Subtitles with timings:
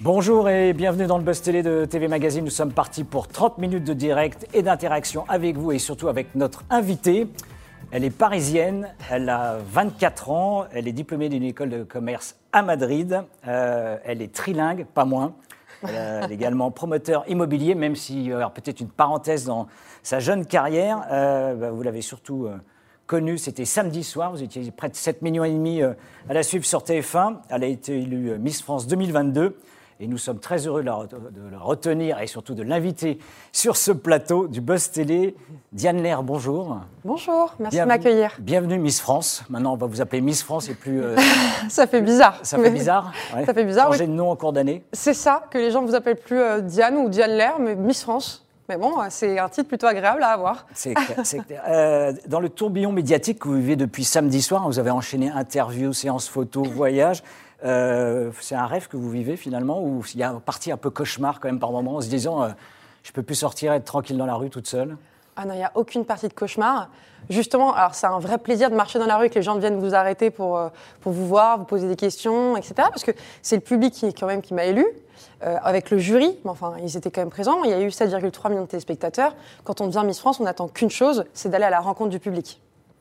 [0.00, 2.44] Bonjour et bienvenue dans le Buzz Télé de TV Magazine.
[2.44, 6.34] Nous sommes partis pour 30 minutes de direct et d'interaction avec vous et surtout avec
[6.36, 7.26] notre invitée.
[7.90, 12.62] Elle est parisienne, elle a 24 ans, elle est diplômée d'une école de commerce à
[12.62, 15.34] Madrid, Euh, elle est trilingue, pas moins.
[15.82, 19.68] Elle est également promoteur immobilier, même si, alors peut-être une parenthèse dans
[20.02, 22.56] sa jeune carrière, euh, bah, vous l'avez surtout euh,
[23.08, 25.94] connue, c'était samedi soir, vous étiez près de 7 millions et demi euh,
[26.28, 27.38] à la suivre sur TF1.
[27.48, 29.56] Elle a été élue euh, Miss France 2022
[30.00, 33.18] et nous sommes très heureux de la, re- de la retenir et surtout de l'inviter
[33.50, 35.34] sur ce plateau du Buzz Télé.
[35.72, 36.78] Diane Lair, bonjour.
[37.04, 38.36] Bonjour, merci Bienvenue- de m'accueillir.
[38.38, 39.42] Bienvenue Miss France.
[39.48, 41.02] Maintenant, on va vous appeler Miss France et plus.
[41.02, 41.16] euh,
[41.70, 42.38] Ça fait bizarre.
[42.42, 43.44] ça fait bizarre Ouais.
[43.46, 44.10] Ça fait bizarre, Changer oui.
[44.10, 44.84] de nom en cours d'année.
[44.92, 48.02] C'est ça, que les gens vous appellent plus euh, Diane ou Diane Lair, mais Miss
[48.02, 48.44] France.
[48.68, 50.66] Mais bon, c'est un titre plutôt agréable à avoir.
[50.74, 51.62] C'est clair, c'est clair.
[51.68, 55.94] Euh, dans le tourbillon médiatique que vous vivez depuis samedi soir, vous avez enchaîné interviews,
[55.94, 57.22] séances photos, voyages.
[57.64, 60.76] Euh, c'est un rêve que vous vivez finalement ou il y a une partie un
[60.76, 62.50] peu cauchemar quand même par moment en se disant euh,
[63.02, 64.96] je peux plus sortir, être tranquille dans la rue toute seule?
[65.34, 66.88] Ah non, il n'y a aucune partie de cauchemar.
[67.30, 69.56] Justement, alors c'est un vrai plaisir de marcher dans la rue et que les gens
[69.58, 70.68] viennent vous arrêter pour, euh,
[71.00, 72.74] pour vous voir, vous poser des questions, etc.
[72.76, 74.84] Parce que c'est le public qui, quand même, qui m'a élu,
[75.42, 76.38] euh, avec le jury.
[76.44, 77.62] Mais enfin, ils étaient quand même présents.
[77.64, 79.34] Il y a eu 7,3 millions de téléspectateurs.
[79.64, 82.18] Quand on devient Miss France, on n'attend qu'une chose, c'est d'aller à la rencontre du
[82.18, 82.60] public.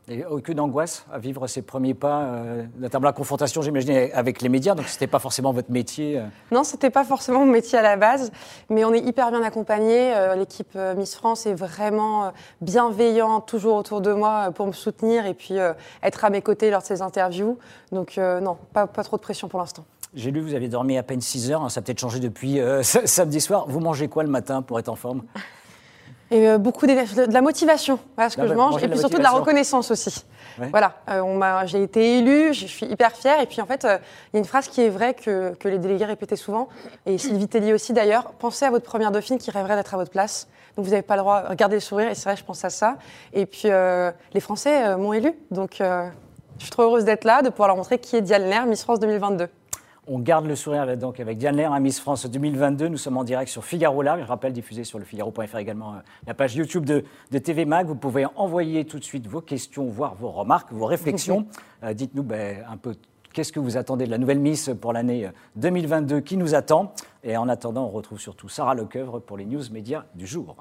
[0.09, 4.47] Et aucune angoisse à vivre ces premiers pas, euh, notamment la confrontation, j'imagine, avec les
[4.47, 6.17] médias, donc ce n'était pas forcément votre métier.
[6.17, 6.23] euh.
[6.49, 8.31] Non, c'était pas forcément mon métier à la base,
[8.70, 10.15] mais on est hyper bien accompagnés.
[10.15, 12.31] Euh, L'équipe Miss France est vraiment
[12.61, 15.55] bienveillante, toujours autour de moi pour me soutenir et puis
[16.02, 17.58] être à mes côtés lors de ces interviews.
[17.92, 19.83] Donc non, pas, pas trop de pression pour l'instant.
[20.14, 22.60] J'ai lu, vous avez dormi à peine 6 heures, hein, ça a peut-être changé depuis
[22.60, 23.66] euh, samedi soir.
[23.68, 25.23] Vous mangez quoi le matin pour être en forme?
[26.30, 29.00] Et euh, beaucoup de la motivation, voilà ce Ah que bah, je mange, et puis
[29.00, 30.26] surtout de la reconnaissance aussi.
[30.60, 30.68] Ouais.
[30.72, 33.86] Voilà, euh, on m'a- j'ai été élue, je suis hyper fière, et puis en fait,
[33.86, 33.98] euh,
[34.34, 36.68] il y a une phrase qui est vraie que, que les délégués répétaient souvent,
[37.06, 40.12] et Sylvie Tellier aussi d'ailleurs, pensez à votre première dauphine qui rêverait d'être à votre
[40.12, 40.50] place.
[40.76, 42.70] Donc vous n'avez pas le droit, regardez le sourire, et c'est vrai, je pense à
[42.70, 42.98] ça.
[43.32, 43.70] Et puis
[44.34, 46.10] les Français m'ont élue, donc je
[46.62, 49.00] suis trop heureuse d'être là, de pouvoir leur montrer qui est Diane Lair, Miss France
[49.00, 49.48] 2022.
[50.10, 52.88] On garde le sourire avec, donc avec Diane Lair, hein, Miss France 2022.
[52.88, 54.20] Nous sommes en direct sur Figaro Live.
[54.22, 57.88] Je rappelle, diffusé sur le Figaro.fr également euh, la page YouTube de, de TV Mag.
[57.88, 61.45] Vous pouvez envoyer tout de suite vos questions, voire vos remarques, vos réflexions.
[61.84, 62.95] Euh, Dites-nous ben, un peu
[63.34, 66.94] qu'est-ce que vous attendez de la nouvelle Miss pour l'année euh, 2022 qui nous attend.
[67.26, 70.56] Et en attendant, on retrouve surtout Sarah Lecoeuvre pour les news médias du jour.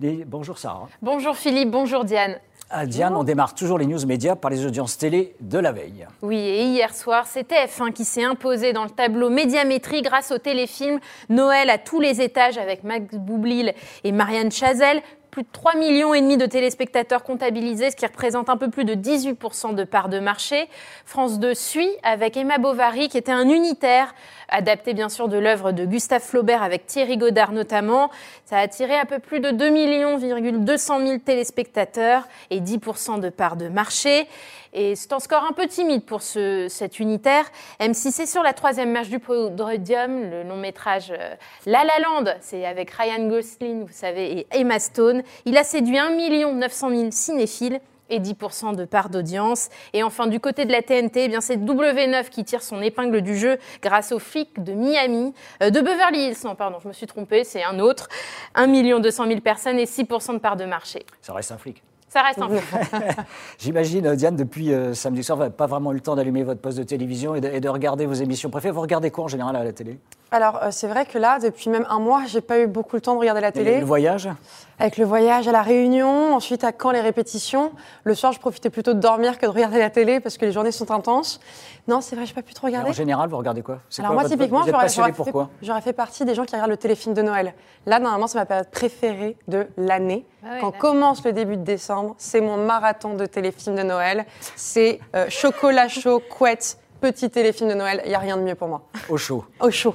[0.00, 0.88] Et bonjour Sarah.
[1.00, 2.36] Bonjour Philippe, bonjour Diane.
[2.74, 6.06] À Diane, on démarre toujours les news médias par les audiences télé de la veille.
[6.22, 10.38] Oui, et hier soir, c'est TF1 qui s'est imposé dans le tableau médiamétrie grâce au
[10.38, 13.74] téléfilm Noël à tous les étages avec Max Boublil
[14.04, 15.02] et Marianne Chazelle.
[15.32, 18.84] Plus de 3 millions et demi de téléspectateurs comptabilisés, ce qui représente un peu plus
[18.84, 20.68] de 18% de part de marché.
[21.06, 24.14] France 2 suit avec Emma Bovary, qui était un unitaire,
[24.50, 28.10] adapté bien sûr de l'œuvre de Gustave Flaubert avec Thierry Godard notamment.
[28.44, 33.30] Ça a attiré un peu plus de 2 millions 200 000 téléspectateurs et 10% de
[33.30, 34.28] part de marché.
[34.72, 37.44] Et c'est un score un peu timide pour ce, cet unitaire.
[37.80, 41.34] M6 est sur la troisième marche du podium, le long métrage euh,
[41.66, 45.22] La La Land, c'est avec Ryan Gosling, vous savez, et Emma Stone.
[45.44, 46.10] Il a séduit 1
[46.52, 49.68] 900 000 cinéphiles et 10% de part d'audience.
[49.92, 53.22] Et enfin, du côté de la TNT, eh bien c'est W9 qui tire son épingle
[53.22, 56.92] du jeu grâce aux flics de Miami, euh, de Beverly Hills, non pardon, je me
[56.92, 58.08] suis trompée, c'est un autre.
[58.54, 58.68] 1
[59.00, 61.04] 200 000 personnes et 6% de part de marché.
[61.20, 61.82] Ça reste un flic.
[62.12, 62.58] Ça reste peu.
[63.58, 66.42] J'imagine, euh, Diane, depuis euh, samedi soir, vous n'avez pas vraiment eu le temps d'allumer
[66.42, 68.74] votre poste de télévision et de regarder vos émissions préférées.
[68.74, 69.98] Vous regardez quoi en général à la télé?
[70.32, 73.02] Alors euh, c'est vrai que là, depuis même un mois, j'ai pas eu beaucoup le
[73.02, 73.78] temps de regarder la télé.
[73.80, 74.28] Le voyage
[74.78, 77.70] Avec le voyage à la Réunion, ensuite à Caen les répétitions.
[78.04, 80.52] Le soir, je profitais plutôt de dormir que de regarder la télé parce que les
[80.52, 81.38] journées sont intenses.
[81.86, 82.90] Non, c'est vrai, j'ai pas pu trop Et regarder.
[82.90, 83.78] En général, vous regardez quoi?
[83.90, 86.70] C'est Alors quoi moi, votre- typiquement, j'aurais fait, j'aurais fait partie des gens qui regardent
[86.70, 87.52] le téléfilm de Noël.
[87.84, 90.24] Là, normalement, c'est ma période préférée de l'année.
[90.42, 90.78] Ah ouais, Quand là.
[90.78, 94.24] commence le début de décembre, c'est mon marathon de téléfilm de Noël.
[94.56, 98.54] C'est euh, chocolat chaud, couette, petit téléfilm de Noël, il n'y a rien de mieux
[98.54, 98.82] pour moi.
[99.08, 99.44] Au chaud.
[99.58, 99.94] Au chaud.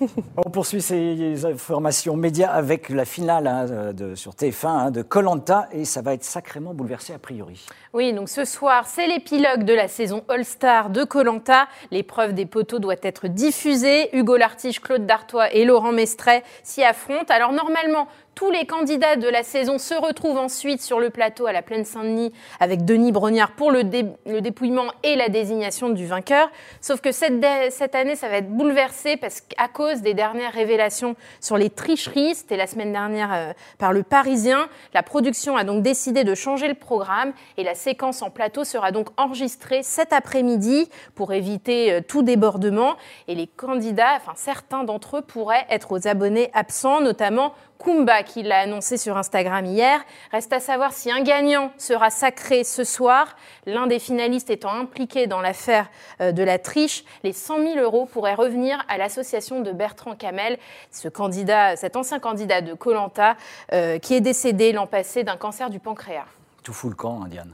[0.36, 5.68] On poursuit ces informations médias avec la finale hein, de, sur TF1 hein, de Colanta
[5.72, 7.66] et ça va être sacrément bouleversé a priori.
[7.92, 11.66] Oui, donc ce soir, c'est l'épilogue de la saison All-Star de Colanta.
[11.90, 14.16] L'épreuve des poteaux doit être diffusée.
[14.16, 17.34] Hugo Lartiche, Claude Dartois et Laurent Mestret s'y affrontent.
[17.34, 21.52] Alors normalement, tous les candidats de la saison se retrouvent ensuite sur le plateau à
[21.52, 26.50] la Plaine Saint-Denis avec Denis Brognard pour le, dépouillement et la désignation du vainqueur.
[26.80, 31.56] Sauf que cette, année, ça va être bouleversé parce qu'à cause des dernières révélations sur
[31.56, 36.24] les tricheries, c'était la semaine dernière euh, par le Parisien, la production a donc décidé
[36.24, 41.32] de changer le programme et la séquence en plateau sera donc enregistrée cet après-midi pour
[41.32, 42.96] éviter euh, tout débordement.
[43.28, 47.54] Et les candidats, enfin certains d'entre eux pourraient être aux abonnés absents, notamment
[47.84, 50.00] Kumba qui l'a annoncé sur Instagram hier.
[50.32, 53.36] Reste à savoir si un gagnant sera sacré ce soir.
[53.66, 55.90] L'un des finalistes étant impliqué dans l'affaire
[56.20, 60.58] euh, de la triche, les 100 000 euros pourraient revenir à l'association de Bertrand Camel,
[60.90, 63.36] cet ancien candidat de Colanta,
[63.72, 66.26] euh, qui est décédé l'an passé d'un cancer du pancréas.
[66.62, 67.44] Tout fout le camp, hein.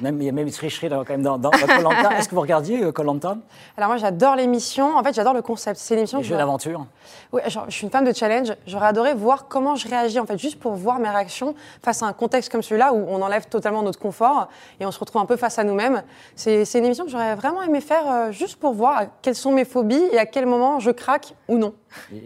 [0.00, 2.18] Même, il y a même une tricherie quand même dans, Colanta.
[2.18, 4.96] Est-ce que vous regardiez Colanta euh, Alors moi j'adore l'émission.
[4.96, 5.78] En fait j'adore le concept.
[5.80, 6.22] C'est l'émission.
[6.22, 6.86] Jeux d'aventure.
[7.32, 8.52] Oui, je suis une femme de challenge.
[8.66, 12.06] J'aurais adoré voir comment je réagis en fait, juste pour voir mes réactions face à
[12.06, 14.48] un contexte comme celui-là où on enlève totalement notre confort
[14.80, 16.02] et on se retrouve un peu face à nous-mêmes.
[16.34, 19.64] C'est une émission que j'aurais vraiment aimé faire euh, juste pour voir quelles sont mes
[19.64, 21.74] phobies et à quel moment je craque ou non.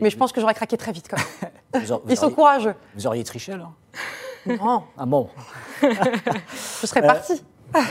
[0.01, 1.85] Mais je pense que j'aurais craqué très vite quand même.
[2.09, 2.75] Ils sont courageux.
[2.95, 3.73] Vous auriez triché alors?
[4.47, 4.85] Non.
[4.97, 5.29] Ah bon
[5.83, 7.43] Je serais partie.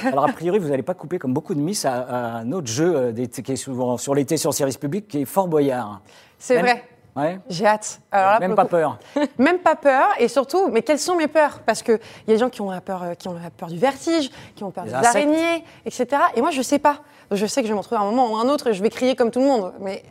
[0.06, 2.96] Alors, a priori, vous n'allez pas couper comme beaucoup de Miss à, un autre jeu
[2.96, 6.02] euh, qui est souvent sur l'été sur service public, qui est Fort Boyard.
[6.38, 6.84] C'est vrai.
[7.16, 7.40] Ouais.
[7.50, 8.02] J'ai hâte.
[8.40, 8.98] même pas peur.
[9.38, 10.08] Même pas peur.
[10.20, 11.60] Et surtout, mais quelles sont mes peurs?
[11.66, 13.68] Parce qu'il y a des gens qui ont, la peur, euh, qui ont la peur
[13.68, 16.08] du vertige, qui ont peur des, araignées, etc.
[16.36, 17.00] Et moi, je ne sais pas.
[17.32, 18.90] Je sais que je vais m'en trouver un moment ou un autre et je vais
[18.90, 19.74] crier comme tout le monde.
[19.82, 20.04] Mais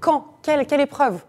[0.00, 0.26] quand?
[0.42, 1.20] Quelle, quelle épreuve?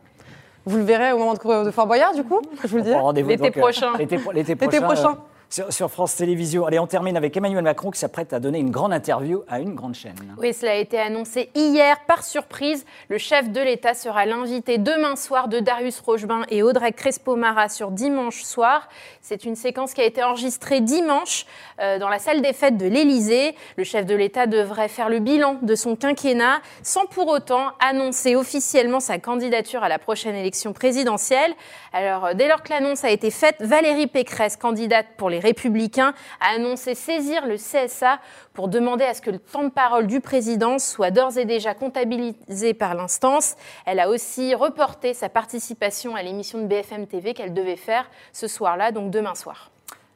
[0.66, 3.24] Vous le verrez au moment de, Fort Boyard, du coup Je vous le dis.
[3.24, 3.94] L'été prochain.
[3.98, 5.18] L'été prochain
[5.50, 6.66] sur, France Télévisions.
[6.66, 9.76] Allez, on termine avec Emmanuel Macron qui s'apprête à donner une grande interview à une
[9.76, 10.16] grande chaîne.
[10.38, 12.86] Oui, cela a été annoncé hier par surprise.
[13.10, 17.92] Le chef de l'État sera l'invité demain soir de Darius Rochebain et Audrey Crespo-Mara sur
[17.92, 18.90] dimanche soir.
[19.22, 22.86] C'est une séquence qui a été enregistrée dimanche euh, dans la salle des fêtes de
[22.86, 23.56] l'Élysée.
[23.78, 28.36] Le chef de l'État devrait faire le bilan de son quinquennat sans pour autant annoncer
[28.36, 31.54] officiellement sa candidature à la prochaine élection présidentielle.
[31.94, 36.14] Alors, euh, dès lors que l'annonce a été faite, Valérie Pécresse, candidate pour les Républicains,
[36.40, 38.20] a annoncé saisir le CSA
[38.54, 41.74] pour demander à ce que le temps de parole du président soit d'ores et déjà
[41.74, 43.56] comptabilisé par l'instance.
[43.86, 48.48] Elle a aussi reporté sa participation à l'émission de BFM TV qu'elle devait faire ce
[48.48, 49.72] soir-là, donc demain soir.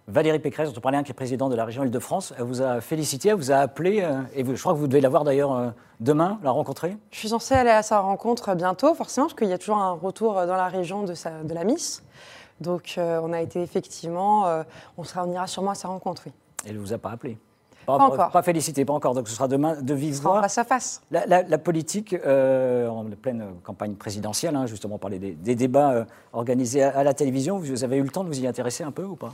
[0.09, 2.81] Valérie Pécresse, dont on parlait, qui est présidente de la région Île-de-France, elle vous a
[2.81, 5.53] félicité, elle vous a appelé, euh, et je crois que vous devez la voir d'ailleurs
[5.53, 5.69] euh,
[5.99, 9.53] demain, la rencontrer Je suis censée aller à sa rencontre bientôt, forcément, parce qu'il y
[9.53, 11.13] a toujours un retour dans la région de,
[11.43, 12.03] de la Miss.
[12.61, 14.63] Donc euh, on a été effectivement, euh,
[14.97, 16.31] on, sera, on ira sûrement à sa rencontre, oui.
[16.65, 17.37] Elle ne vous a pas appelé
[17.85, 18.29] pas, encore.
[18.29, 19.15] Pas félicité, pas encore.
[19.15, 20.41] Donc ce sera demain de vive voix.
[20.41, 21.01] face à face.
[21.09, 27.03] La, politique, euh, en pleine campagne présidentielle, hein, justement, on parlait des, débats organisés à,
[27.03, 27.57] la télévision.
[27.57, 29.33] Vous avez eu le temps de vous y intéresser un peu ou pas?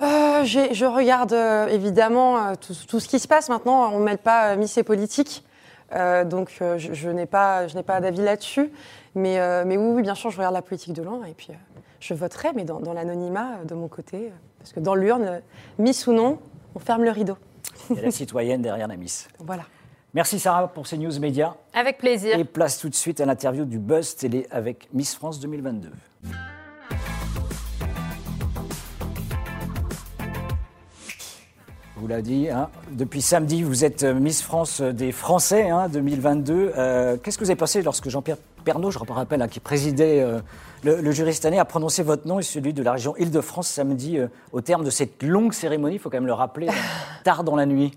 [0.00, 1.32] Je regarde
[1.70, 3.92] évidemment tout, ce qui se passe maintenant.
[3.92, 5.44] On ne mêle pas Miss et politique.
[5.90, 8.72] donc je, je n'ai pas, pas d'avis là-dessus.
[9.14, 11.24] Mais, mais oui, oui, bien sûr, je regarde la politique de loin.
[11.24, 11.52] Et puis
[12.02, 14.26] je voterai, mais dans, l'anonymat euh, de mon côté.
[14.26, 15.40] Euh, parce que dans l'urne, euh,
[15.78, 16.38] Miss ou non,
[16.74, 17.36] on ferme le rideau.
[17.90, 19.28] Il y a la citoyenne derrière la Miss.
[19.38, 19.64] Voilà.
[20.14, 21.54] Merci Sarah pour ces news médias.
[21.72, 22.38] Avec plaisir.
[22.38, 25.90] Et place tout de suite à l'interview du Buzz Télé avec Miss France 2022.
[32.02, 36.72] Vous l'a dit, hein, depuis samedi, vous êtes Miss France des Français hein, 2022.
[37.22, 40.24] Qu'est-ce que vous avez pensé lorsque Jean-Pierre Pernaud, je rappelle, hein, qui présidait
[40.84, 44.18] le, jury cette année a prononcé votre nom et celui de la région Île-de-France samedi
[44.18, 46.68] euh, au terme de cette longue cérémonie, il faut quand même le rappeler,
[47.24, 47.92] tard dans la nuit?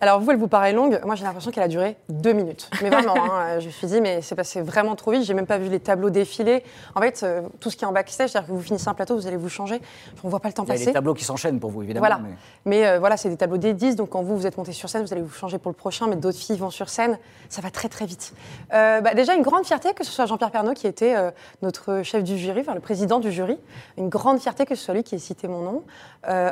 [0.00, 1.00] Alors vous, elle vous paraît longue.
[1.04, 2.70] Moi, j'ai l'impression qu'elle a duré deux minutes.
[2.82, 5.24] Mais vraiment, hein, je me suis dit, mais c'est passé vraiment trop vite.
[5.24, 6.62] J'ai même pas vu les tableaux défiler.
[6.94, 9.16] En fait, euh, tout ce qui est en backstage, c'est-à-dire que vous finissez un plateau,
[9.16, 9.80] vous allez vous changer.
[10.22, 10.82] On voit pas le temps passer.
[10.82, 12.06] Il y a des tableaux qui s'enchaînent pour vous, évidemment.
[12.06, 12.20] Voilà.
[12.64, 13.96] Mais, euh, voilà, c'est des tableaux des 10.
[13.96, 16.06] Donc quand vous, vous êtes monté sur scène, vous allez vous changer pour le prochain.
[16.06, 17.18] Mais d'autres filles vont sur scène.
[17.48, 18.34] Ça va très, très vite.
[18.74, 21.14] Euh, bah, déjà, une grande fierté que ce soit Jean-Pierre Pernaud qui était
[21.62, 23.58] notre chef du jury, enfin le président du jury.
[23.96, 25.82] Une grande fierté que ce soit lui qui ait cité mon nom.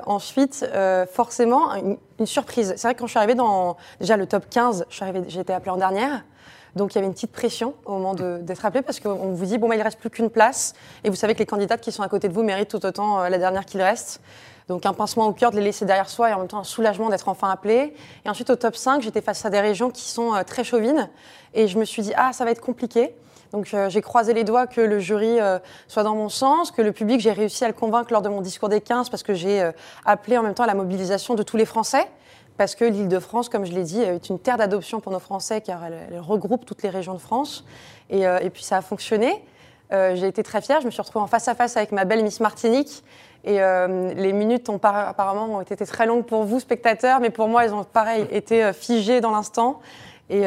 [0.07, 0.69] ensuite,
[1.13, 2.75] forcément, une, une surprise.
[2.77, 4.87] C'est vrai que quand je suis arrivée dans déjà le top 15,
[5.29, 6.23] j'ai été appelée en dernière.
[6.77, 9.57] Donc il y avait une petite pression au moment d'être appelée parce qu'on vous dit
[9.57, 10.75] bon bah, il reste plus qu'une place
[11.05, 13.23] et vous savez que les candidates qui sont à côté de vous méritent tout autant
[13.23, 14.21] euh, la dernière qu'il reste.
[14.69, 16.65] Donc un pincement au cœur de les laisser derrière soi et en même temps un
[16.65, 17.95] soulagement d'être enfin appelé.
[18.25, 21.09] Et ensuite au top 5, j'étais face à des régions qui sont euh, très chauvines.
[21.55, 23.15] Et je me suis dit, ah, ça va être compliqué.
[23.53, 25.39] Donc euh, j'ai croisé les doigts que le jury
[25.89, 28.43] soit dans mon sens, que le public, j'ai réussi à le convaincre lors de mon
[28.43, 29.71] discours des 15 parce que j'ai
[30.05, 32.07] appelé en même temps à la mobilisation de tous les Français.
[32.57, 35.85] Parce que l'Île-de-France, comme je l'ai dit, est une terre d'adoption pour nos Français car
[35.85, 37.65] elle, elle regroupe toutes les régions de France.
[38.09, 39.45] Et, euh, et puis ça a fonctionné.
[39.93, 40.81] Euh, j'ai été très fière.
[40.81, 43.05] Je me suis retrouvée en face à face avec ma belle Miss Martinique.
[43.45, 47.31] Et euh, les minutes ont par- apparemment ont été très longues pour vous, spectateurs, mais
[47.31, 49.81] pour moi, elles ont pareil été figées dans l'instant.
[50.29, 50.43] Et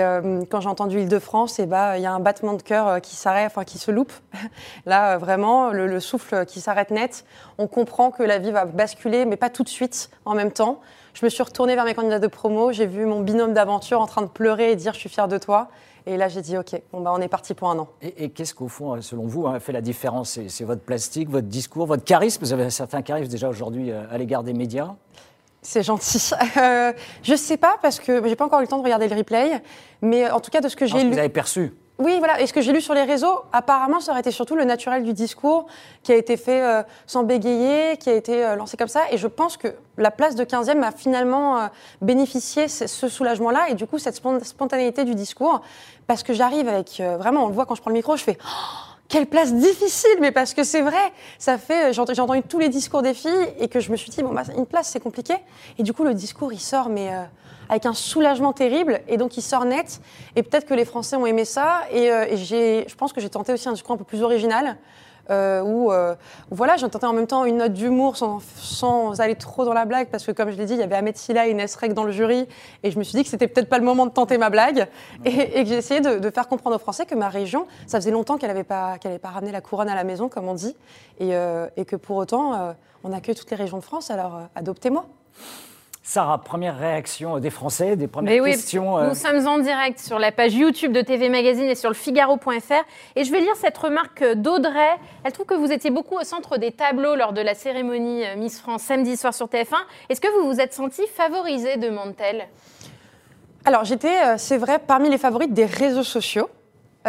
[0.50, 3.46] quand j'ai entendu Île-de-France, et bah, il y a un battement de cœur qui s'arrête,
[3.46, 4.12] enfin qui se loupe.
[4.86, 7.24] Là, vraiment, le, le souffle qui s'arrête net.
[7.58, 10.82] On comprend que la vie va basculer, mais pas tout de suite, en même temps.
[11.20, 12.72] Je me suis retournée vers mes candidats de promo.
[12.72, 15.38] J'ai vu mon binôme d'aventure en train de pleurer et dire je suis fière de
[15.38, 15.68] toi.
[16.06, 17.90] Et là, j'ai dit ok, bon bah on est parti pour un an.
[18.02, 20.40] Et, et qu'est-ce qu'au fond, selon vous, a fait la différence?
[20.48, 22.40] C'est- votre plastique, votre discours, votre charisme?
[22.42, 24.96] Vous avez un certain charisme déjà aujourd'hui euh, à l'égard des médias?
[25.62, 26.32] C'est gentil.
[26.58, 29.16] Euh, je sais pas parce que j'ai pas encore eu le temps de regarder le
[29.18, 29.62] replay,
[30.02, 31.12] mais en tout cas de ce que j'ai lu.
[31.12, 32.40] Vous avez perçu Oui, voilà.
[32.40, 35.04] Et ce que j'ai lu sur les réseaux, apparemment, ça aurait été surtout le naturel
[35.04, 35.68] du discours
[36.02, 39.02] qui a été fait euh, sans bégayer, qui a été euh, lancé comme ça.
[39.12, 41.68] Et je pense que la place de 15e a finalement euh,
[42.02, 45.62] bénéficié ce, soulagement-là et du coup cette spon- spontanéité du discours.
[46.08, 48.38] Parce que j'arrive avec, vraiment, on le voit quand je prends le micro, je fais.
[48.44, 51.12] Oh, quelle place difficile, mais parce que c'est vrai.
[51.38, 53.98] Ça fait, j'ai ent- j'ai entendu tous les discours des filles et que je me
[53.98, 55.34] suis dit bon bah une place c'est compliqué.
[55.78, 57.24] Et du coup le discours il sort mais euh,
[57.70, 60.00] avec un soulagement terrible et donc il sort net.
[60.36, 63.20] Et peut-être que les Français ont aimé ça et, euh, et j'ai, je pense que
[63.20, 64.78] j'ai tenté aussi un discours un peu plus original.
[65.30, 66.16] Euh, où, euh,
[66.50, 69.74] où voilà, j'ai tenté en même temps une note d'humour sans, sans aller trop dans
[69.74, 71.94] la blague, parce que comme je l'ai dit, il y avait Ahmed Silla et Reg
[71.94, 72.48] dans le jury,
[72.82, 74.88] et je me suis dit que c'était peut-être pas le moment de tenter ma blague,
[75.26, 78.00] et, et que j'ai essayé de, de faire comprendre aux Français que ma région, ça
[78.00, 80.56] faisait longtemps qu'elle n'avait pas, avait pas ramené la couronne à la maison, comme on
[80.56, 80.76] dit,
[81.20, 84.36] et, euh, et que pour autant, euh, on accueille toutes les régions de France, alors
[84.36, 85.06] euh, adoptez-moi.
[86.10, 90.00] Sarah, première réaction des Français, des premières Mais oui, questions euh, nous sommes en direct
[90.00, 92.84] sur la page YouTube de TV Magazine et sur le Figaro.fr.
[93.16, 94.98] Et je vais lire cette remarque d'Audrey.
[95.24, 98.38] Elle trouve que vous étiez beaucoup au centre des tableaux lors de la cérémonie euh,
[98.38, 99.76] Miss France samedi soir sur TF1.
[100.10, 102.48] Est-ce que vous vous êtes senti favorisée, demande-t-elle?
[103.64, 106.50] Alors j'étais, euh, c'est vrai, parmi les favorites des réseaux sociaux.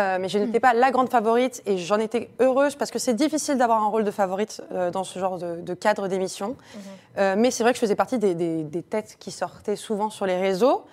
[0.01, 3.15] Euh, mais je n'étais pas la grande favorite et j'en étais heureuse parce que c'est
[3.15, 6.57] difficile d'avoir un rôle de favorite euh, dans ce genre de, de cadre d'émission.
[7.19, 10.09] Euh, mais c'est vrai que je faisais partie des, des- des têtes qui sortaient souvent
[10.11, 10.85] sur les réseaux.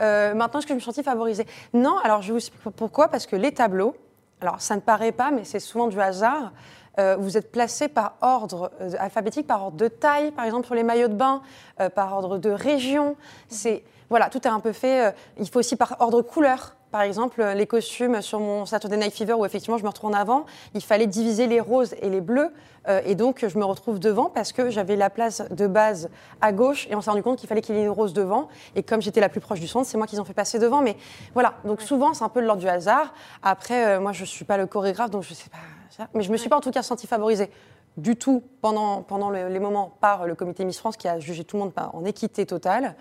[0.00, 1.46] Maintenant, est-ce que je me suis sentie favorisée?
[1.72, 3.08] Non, alors je vous explique pourquoi.
[3.08, 3.94] Parce que les tableaux,
[4.40, 6.52] alors ça ne paraît pas, mais c'est souvent du hasard.
[6.98, 10.74] Euh, vous êtes placé par ordre euh, alphabétique, par ordre de taille, par exemple sur
[10.76, 11.42] les maillots de bain,
[11.80, 13.16] euh, par ordre de région.
[13.48, 15.12] C'est voilà, tout est un peu fait.
[15.40, 16.76] il faut aussi par ordre couleur.
[16.94, 20.10] Par exemple, euh, les costumes sur mon Saturday Night Fever où effectivement je me retrouve
[20.12, 22.52] en avant, il fallait diviser les roses et les bleus.
[22.86, 26.08] euh, et donc je me retrouve devant parce que j'avais la place de base
[26.40, 28.46] à gauche et on s'est rendu compte qu'il fallait qu'il y ait une rose devant.
[28.76, 30.82] Et comme j'étais la plus proche du centre, c'est moi qu'ils ont fait passer devant.
[30.82, 30.96] Mais
[31.32, 33.12] voilà, donc souvent c'est un peu de l'ordre du hasard.
[33.42, 35.56] Après, euh, moi je suis pas le chorégraphe donc je sais pas.
[35.90, 36.06] ça.
[36.14, 37.50] Mais je me suis pas en tout cas sentie favorisée
[37.96, 41.42] du tout pendant, pendant le- les moments par le comité Miss France qui a jugé
[41.42, 42.94] tout le monde en équité totale.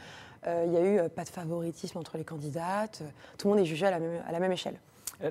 [0.48, 3.00] Euh, Il y a eu euh, pas de favoritisme entre les candidates.
[3.02, 3.06] euh,
[3.38, 4.76] Tout le monde est jugé à la même, à la même échelle.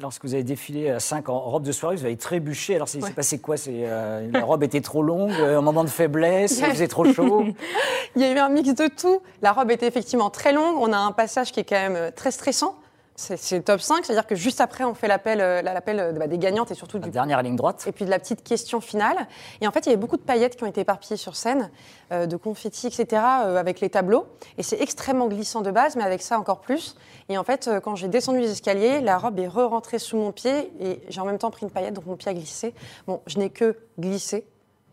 [0.01, 2.77] Lorsque vous avez défilé à 5 en robe de soirée, vous avez trébuché.
[2.77, 3.59] Alors, c'est c'est passé quoi?
[3.59, 7.05] C'est, euh, La robe était trop longue, euh, un moment de faiblesse, il faisait trop
[7.13, 7.45] chaud?
[8.17, 9.21] Il y a eu un mix de tout.
[9.43, 10.77] La robe était effectivement très longue.
[10.79, 12.75] On a un passage qui est quand même euh, très stressant.
[13.23, 16.39] C'est top 5, c'est-à-dire que juste après, on fait l'appel euh, l'appel euh, bah, des
[16.39, 17.85] gagnantes et surtout La du dernière ligne droite.
[17.87, 19.29] et puis de la petite question finale.
[19.61, 21.71] Et en fait, il y avait beaucoup de paillettes qui ont été éparpillées sur scène,
[22.11, 24.27] euh, de confettis, etc., euh, avec les tableaux.
[24.59, 26.97] Et c'est extrêmement glissant de base, mais avec ça encore plus.
[27.29, 30.73] Et en fait, quand j'ai descendu les escaliers, la robe est re-rentrée sous mon pied
[30.81, 32.75] et j'ai en même temps pris une paillette, donc mon pied a glissé.
[33.07, 34.45] Bon, je n'ai que glissé.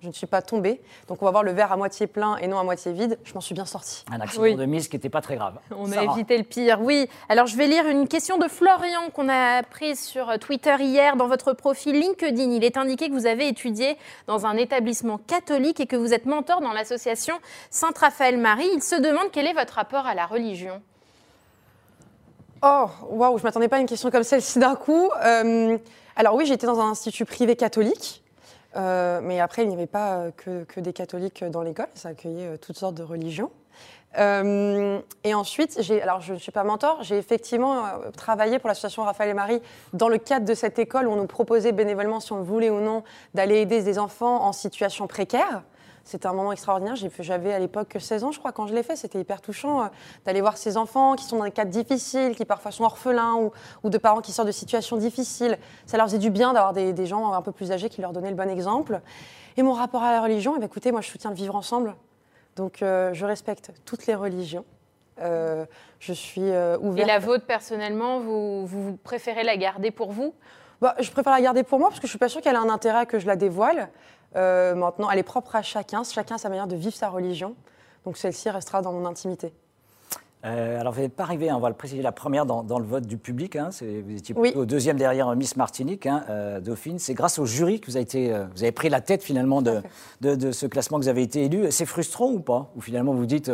[0.01, 0.81] Je ne suis pas tombée.
[1.09, 3.19] Donc on va voir le verre à moitié plein et non à moitié vide.
[3.25, 4.05] Je m'en suis bien sortie.
[4.11, 4.55] Un accident Oui.
[4.55, 5.59] de mise qui n'était pas très grave.
[5.75, 7.09] On a évité le pire, oui.
[7.27, 11.17] Alors je vais lire une question de Florian qu'on a prise sur euh, Twitter hier.
[11.17, 15.81] Dans votre profil LinkedIn, il est indiqué que vous avez étudié dans un établissement catholique
[15.81, 17.35] et que vous êtes mentor dans l'association
[17.69, 18.69] Saint-Raphaël-Marie.
[18.73, 20.81] Il se demande quel est votre rapport à la religion.
[22.61, 25.09] Oh, waouh, je m'attendais pas à une question comme celle-ci d'un coup.
[25.23, 25.77] Euh,
[26.15, 28.21] alors oui, j'étais dans un institut privé catholique,
[28.79, 30.31] euh, mais après, il n'y avait pas euh,
[30.65, 33.51] que, des catholiques dans l'école, ça accueillait euh, toutes sortes de religions.
[34.17, 39.03] Euh, et ensuite, alors je ne suis pas mentor, j'ai effectivement euh, travaillé pour l'association
[39.03, 39.61] Raphaël et Marie
[39.93, 42.79] dans le cadre de cette école où on nous proposait bénévolement, si on voulait ou
[42.79, 43.03] non,
[43.35, 45.61] d'aller aider des enfants en situation précaire.
[46.09, 46.95] C'était un moment extraordinaire.
[47.19, 48.95] J'avais à l'époque que 16 ans, je crois, quand je l'ai fait.
[48.95, 49.85] C'était hyper touchant euh,
[50.25, 53.51] d'aller voir ces enfants qui sont dans des cadres difficiles, qui parfois sont orphelins ou,
[53.83, 55.59] ou de parents qui sortent de situations difficiles.
[55.85, 58.11] Ça leur faisait du bien d'avoir des, des gens un peu plus âgés qui leur
[58.11, 59.01] donnaient le bon exemple.
[59.55, 61.95] Et mon rapport à la religion, eh bien, écoutez, moi je soutiens le vivre ensemble.
[62.55, 64.65] Donc, euh, je respecte toutes les religions.
[65.21, 65.65] Euh,
[65.99, 67.07] je suis euh, Et ouverte.
[67.07, 70.33] la vôtre, personnellement, vous, vous préférez la garder pour vous
[70.81, 72.61] Bah, je préfère la garder pour moi parce que je suis pas sûre qu'elle a
[72.61, 73.89] un intérêt que je la dévoile.
[74.35, 76.03] Euh, maintenant, elle est propre à chacun.
[76.03, 77.55] Chacun a sa manière de vivre sa religion.
[78.05, 79.53] Donc, celle-ci restera dans mon intimité.
[80.45, 82.79] Euh, alors, vous n'êtes pas arrivé, hein, on va le préciser, la première dans, dans
[82.79, 83.57] le vote du public.
[83.57, 84.51] hein, vous étiez Oui.
[84.51, 86.97] plutôt deuxième derrière euh, Miss Martinique, hein, euh, Dauphine.
[86.97, 89.61] C'est grâce au jury que vous avez, été, euh, vous avez pris la tête finalement
[89.61, 89.81] de,
[90.21, 91.69] de, de ce classement que vous avez été élu.
[91.71, 92.69] C'est frustrant ou pas?
[92.77, 93.51] Ou finalement vous dites,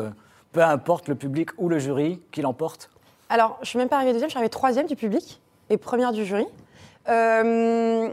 [0.51, 2.91] peu importe le public ou le jury, qui l'emporte?
[3.29, 5.41] Alors, je suis même pas arrivée deuxième, je suis arrivée troisième du public
[5.71, 6.45] et première du jury.
[7.09, 8.09] Euh,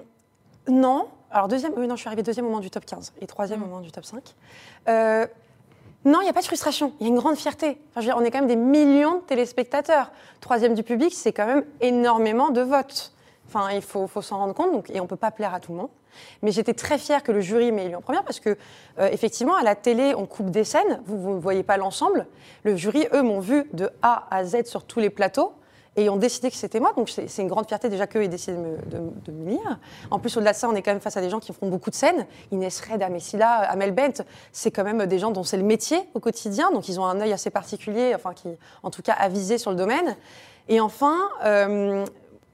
[0.69, 1.09] non.
[1.31, 3.63] Alors, deuxième, oui, non, je suis arrivée deuxième au moment du top 15 et troisième
[3.63, 4.23] au moment du top 5.
[4.89, 5.27] Euh,
[6.05, 7.81] non, il n'y a pas de frustration, il y a une grande fierté.
[7.91, 10.11] Enfin, je veux dire, on est quand même des millions de téléspectateurs.
[10.41, 13.13] Troisième du public, c'est quand même énormément de votes.
[13.47, 15.61] Enfin, il faut, faut s'en rendre compte, donc, et on ne peut pas plaire à
[15.61, 15.91] tout le monde.
[16.43, 18.57] Mais j'étais très fière que le jury m'ait élu en première parce que,
[18.99, 22.27] euh, effectivement, à la télé, on coupe des scènes, vous ne voyez pas l'ensemble.
[22.65, 25.53] Le jury, eux, m'ont vu de A à Z sur tous les plateaux
[25.97, 26.93] et ont décidé que c'était moi.
[26.97, 29.79] Donc, c'est une grande fierté déjà qu'eux aient décidé de me, de, lire.
[30.11, 31.69] En plus, au-delà de ça, on est quand même face à des gens qui font
[31.69, 32.27] beaucoup de scènes.
[32.51, 34.23] Inès Red, Amessila, Amel Bent,
[34.53, 36.71] c'est quand même des gens dont c'est le métier au quotidien.
[36.73, 38.49] Donc, ils ont un œil assez particulier, enfin, qui,
[38.83, 40.17] en tout cas, avisé sur le domaine.
[40.69, 42.07] Et enfin, euh,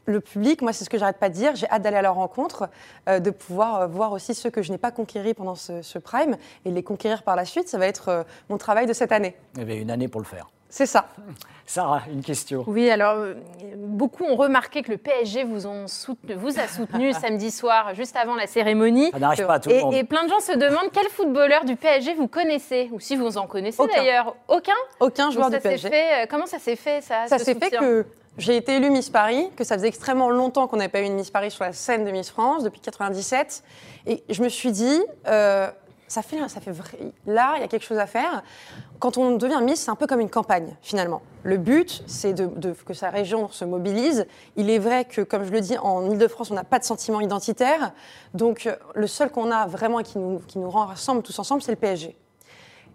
[0.07, 1.55] le public, moi, c'est ce que j'arrête pas de dire.
[1.55, 2.69] J'ai hâte d'aller à leur rencontre,
[3.09, 6.37] euh, de pouvoir euh, voir aussi ceux que je n'ai pas conquéris pendant ce, prime
[6.65, 7.69] et les conquérir par la suite.
[7.69, 9.37] Ça va être mon travail de cette année.
[9.55, 10.49] Il y avait une année pour le faire.
[10.71, 11.09] C'est ça.
[11.67, 12.65] Sarah, une question.
[12.67, 13.35] Oui, alors euh,
[13.77, 18.17] beaucoup ont remarqué que le PSG vous, ont soutenu- vous a soutenu samedi soir, juste
[18.17, 19.11] avant la cérémonie.
[19.13, 19.95] Ça n'arrive pas à tout le Et, monde.
[19.95, 23.37] et plein de gens se demandent quel footballeur du PSG vous connaissez, ou si vous
[23.39, 23.97] en connaissez Aucun.
[23.97, 24.35] d'ailleurs.
[24.49, 25.89] Aucun Aucun Donc joueur ça du s'est PSG.
[25.91, 28.07] fait, euh, Comment ça s'est fait, ça Ça s'est fait que
[28.39, 31.15] j'ai été élue Miss Paris, que ça faisait extrêmement longtemps qu'on n'avait pas eu une
[31.17, 33.63] Miss Paris sur la scène de Miss France, depuis 97.
[34.07, 35.69] Et je me suis dit, euh,
[36.09, 36.73] ça fait.
[37.27, 38.43] Là, il y a quelque chose à faire.
[38.99, 41.23] Quand on devient Miss, c'est un peu comme une campagne, finalement.
[41.45, 44.27] Le but, c'est de, que sa région se mobilise.
[44.57, 47.21] Il est vrai que, comme je le dis, en Ile-de-France, on n'a pas de sentiment
[47.21, 47.93] identitaire.
[48.35, 51.77] Donc, le seul qu'on a vraiment et qui nous, qui rassemble tous ensemble, c'est le
[51.77, 52.17] PSG.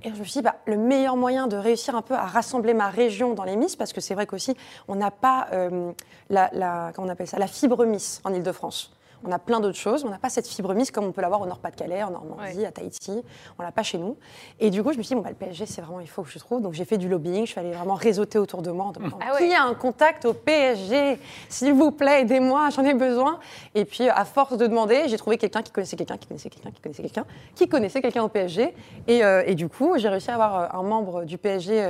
[0.06, 2.74] Et je me suis dit, bah, le meilleur moyen de réussir un peu à rassembler
[2.74, 4.54] ma région dans les Miss, parce que c'est vrai qu'aussi,
[4.90, 5.92] on n'a pas euh,
[6.30, 8.94] la, la- comment on appelle ça, la fibre Miss en Ile-de-France.
[9.26, 11.42] On a plein d'autres choses, on n'a pas cette fibre Miss comme on peut l'avoir
[11.42, 12.66] au Nord-Pas-de-Calais, en Normandie, Ouais.
[12.66, 13.24] à Tahiti.
[13.58, 14.18] On l'a pas chez nous.
[14.60, 16.24] Et du coup, je me suis dit, bon, bah, le PSG, c'est vraiment, il faut
[16.24, 16.62] que je trouve.
[16.62, 19.20] Donc j'ai fait du lobbying, je suis allée vraiment réseauter autour de moi en demandant
[19.22, 23.40] Ah qui a un contact au PSG S'il vous plaît, aidez-moi, j'en ai besoin.
[23.76, 26.72] Et puis, à force de demander, j'ai trouvé quelqu'un qui connaissait quelqu'un, qui connaissait quelqu'un,
[26.72, 28.74] qui connaissait quelqu'un, qui connaissait quelqu'un au PSG.
[29.08, 31.82] Et, euh, et du coup, j'ai réussi à avoir euh, un membre du PSG,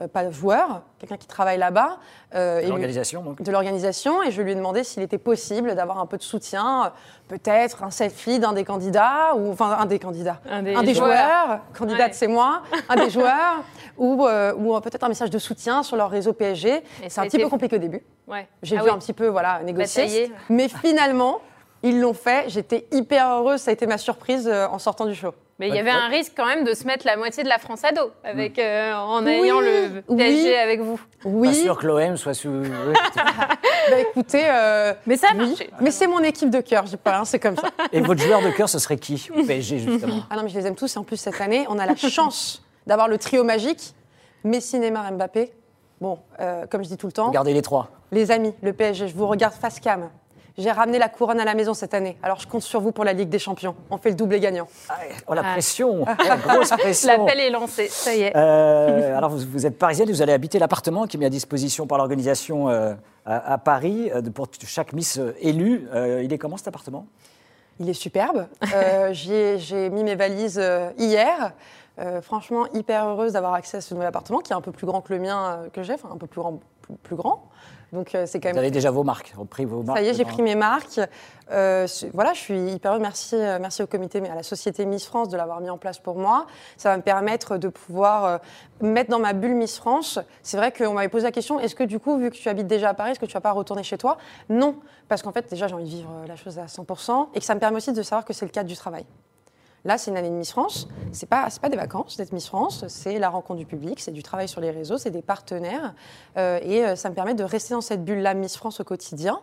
[0.00, 1.98] euh, pas joueur, quelqu'un qui travaille là-bas.
[2.34, 3.42] euh, L'organisation, donc.
[3.42, 6.84] de l'organisation et je lui ai demandé s'il était possible d'avoir un peu de soutien,
[6.84, 6.88] euh,
[7.28, 11.08] peut-être un selfie d'un des candidats, ou enfin un des candidats, Un des joueurs,
[11.46, 11.60] joueurs.
[11.76, 12.12] candidate Ouais.
[12.12, 13.64] c'est moi, un des joueurs,
[13.96, 16.82] ou, euh, ou peut-être un message de soutien sur leur réseau PSG.
[17.02, 18.02] Et C'est un a petit peu compliqué au début.
[18.28, 18.46] Ouais.
[18.62, 18.94] J'ai Ah dû oui.
[18.94, 20.02] un petit peu voilà, négocier.
[20.04, 20.32] Batailler.
[20.50, 21.40] Mais finalement,
[21.82, 22.44] ils l'ont fait.
[22.48, 23.60] J'étais hyper heureuse.
[23.60, 25.32] Ça a été ma surprise euh, en sortant du show.
[25.60, 27.58] Mais il y avait un risque quand même de se mettre la moitié de la
[27.58, 30.54] France à dos avec, euh, en Oui, ayant le PSG oui.
[30.54, 30.96] avec vous.
[30.96, 32.50] Pas Oui, sûr que l'OM soit sous.
[33.90, 35.48] bah, écoutez, euh, Mais ça a oui.
[35.50, 35.70] marché.
[35.82, 37.68] Mais c'est mon équipe de cœur, je dis pas, hein, c'est comme ça.
[37.92, 40.58] Et votre joueur de cœur, ce serait qui au PSG, justement Ah non, mais je
[40.58, 40.96] les aime tous.
[40.96, 43.94] Et en plus, cette année, on a la chance d'avoir le trio magique
[44.44, 45.52] Messi, Neymar, Mbappé.
[46.00, 47.90] Bon, euh, comme je dis tout le temps, Regardez les trois.
[48.12, 50.08] les amis, le PSG, je vous regarde face cam.
[50.58, 52.18] J'ai ramené la couronne à la maison cette année.
[52.22, 53.74] Alors, je compte sur vous pour la Ligue des Champions.
[53.90, 54.66] On fait le doublé gagnant.
[54.88, 54.94] Ah,
[55.26, 55.52] Oh, la Ah.
[55.52, 58.36] pression La grosse pression L'appel est lancé, ça y est.
[58.36, 61.86] Euh, alors, vous, vous êtes parisienne, vous allez habiter l'appartement qui est mis à disposition
[61.86, 65.88] par l'organisation euh, à, à Paris euh, de- pour chaque Miss élue.
[65.94, 67.06] Euh, il est comment cet appartement?
[67.78, 68.46] Il est superbe.
[68.74, 71.52] Euh, j'y ai- J'ai mis mes valises euh, hier.
[71.98, 74.86] Euh, franchement, hyper heureuse d'avoir accès à ce nouvel appartement qui est un peu plus
[74.86, 76.60] grand que le mien euh, que j'ai, enfin un peu plus grand.
[76.82, 77.44] Plus, plus grand.
[77.92, 79.98] Donc, euh, c'est quand Vous même avez déjà vos marques, repris vos marques.
[79.98, 81.00] Ça y est, j'ai pris mes marques.
[81.50, 83.02] Euh, voilà, je suis hyper heureuse.
[83.02, 85.78] Merci, euh, merci au comité, mais à la société Miss France de l'avoir mis en
[85.78, 86.46] place pour moi.
[86.76, 88.40] Ça va me permettre de pouvoir
[88.80, 90.20] mettre dans ma bulle Miss France.
[90.42, 92.68] C'est vrai qu'on m'avait posé la question est-ce que du coup, vu que tu habites
[92.68, 94.18] déjà à Paris, est-ce que tu vas pas retourner chez toi?
[94.48, 94.76] Non,
[95.08, 97.54] parce qu'en fait, déjà, j'ai envie de vivre la chose à 100% et que ça
[97.54, 99.04] me permet aussi de savoir que c'est le cadre du travail.
[99.84, 100.88] Là, c'est une année de Miss France.
[101.12, 102.84] C'est pas, c'est pas des vacances d'être Miss France.
[102.88, 105.94] C'est la rencontre du public, c'est du travail sur les réseaux, c'est des partenaires.
[106.36, 109.40] Euh, et euh, ça me permet de rester dans cette bulle-là Miss France au quotidien.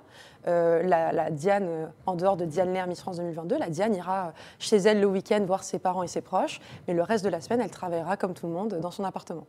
[0.48, 4.34] Euh, la, la Diane, en dehors de Diane Lair Miss France 2022, la Diane ira
[4.60, 6.60] chez elle le week-end voir ses parents et ses proches.
[6.88, 9.48] Mais le reste de la semaine, elle travaillera comme tout le monde dans son appartement.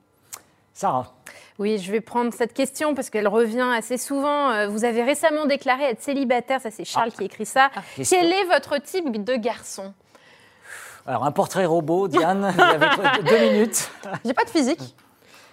[0.73, 1.13] Sarah,
[1.59, 4.69] Oui, je vais prendre cette question parce qu'elle revient assez souvent.
[4.69, 7.71] Vous avez récemment déclaré être célibataire, ça c'est Charles qui écrit ça.
[7.97, 8.17] question.
[8.17, 9.93] Quel est votre type de garçon?
[11.09, 13.91] Alors, un portrait robot, Diane, il y avait deux minutes.
[14.27, 14.95] J'ai pas de physique.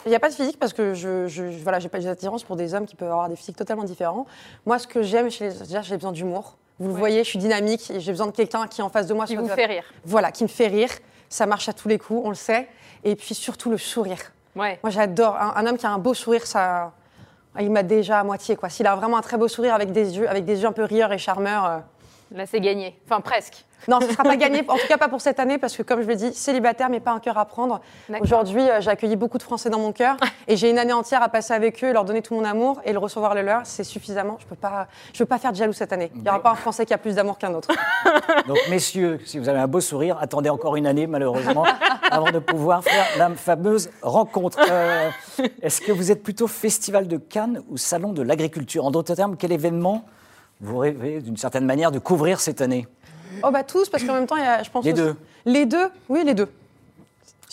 [0.05, 2.43] Il n'y a pas de physique parce que je, je, je- voilà, j'ai pas d'attirance
[2.43, 4.25] pour des hommes qui peuvent avoir des physiques totalement différents.
[4.65, 6.57] Moi, ce que j'aime chez les déjà, j'ai besoin d'humour.
[6.77, 6.99] Vous le Ouais.
[6.99, 9.25] voyez, je suis dynamique et j'ai besoin de quelqu'un qui est en face de moi.
[9.25, 9.85] Qui vous fait rire.
[10.03, 10.89] Voilà, qui me fait rire.
[11.29, 12.67] Ça marche à tous les coups, on le sait.
[13.05, 14.19] Et puis surtout le sourire.
[14.57, 14.77] Ouais.
[14.83, 16.45] Moi, j'adore un, un homme qui a un beau sourire.
[16.45, 16.91] Ça,
[17.61, 18.67] il m'a déjà à moitié quoi.
[18.69, 20.83] S'il a vraiment un très beau sourire avec des yeux, avec des yeux un peu
[20.83, 21.65] rieurs et charmeurs.
[21.65, 21.79] euh,
[22.36, 23.00] Là, c'est gagné.
[23.06, 23.63] Enfin, presque.
[23.88, 25.84] non, ce ne sera pas gagné, en tout cas pas pour cette année, parce que
[25.84, 27.80] comme je le dis, célibataire, mais pas un cœur à prendre.
[28.19, 30.17] Aujourd'hui, euh, j'ai accueilli beaucoup de Français dans mon cœur,
[30.48, 32.91] et j'ai une année entière à passer avec eux, leur donner tout mon amour, et
[32.91, 34.36] le recevoir le leur, c'est suffisamment.
[34.39, 36.12] Je ne peux, pas- je veux pas faire de jaloux cette année.
[36.15, 37.69] Il n'y aura pas un Français qui a plus d'amour qu'un autre.
[38.48, 41.65] Donc, messieurs, si vous avez un beau sourire, attendez encore une année, malheureusement,
[42.12, 44.58] avant de pouvoir faire la fameuse rencontre.
[44.69, 45.10] Euh,
[45.62, 48.86] Est-ce que vous êtes plutôt Festival de Cannes ou Salon de l'Agriculture?
[48.86, 50.04] En d'autres termes, quel événement
[50.61, 52.87] vous rêvez, d'une certaine manière, de couvrir cette année
[53.43, 54.85] Oh bah tous, parce qu'en même temps, il y a, je pense...
[54.85, 55.15] Les aussi- deux.
[55.45, 56.49] Les deux, oui, les deux.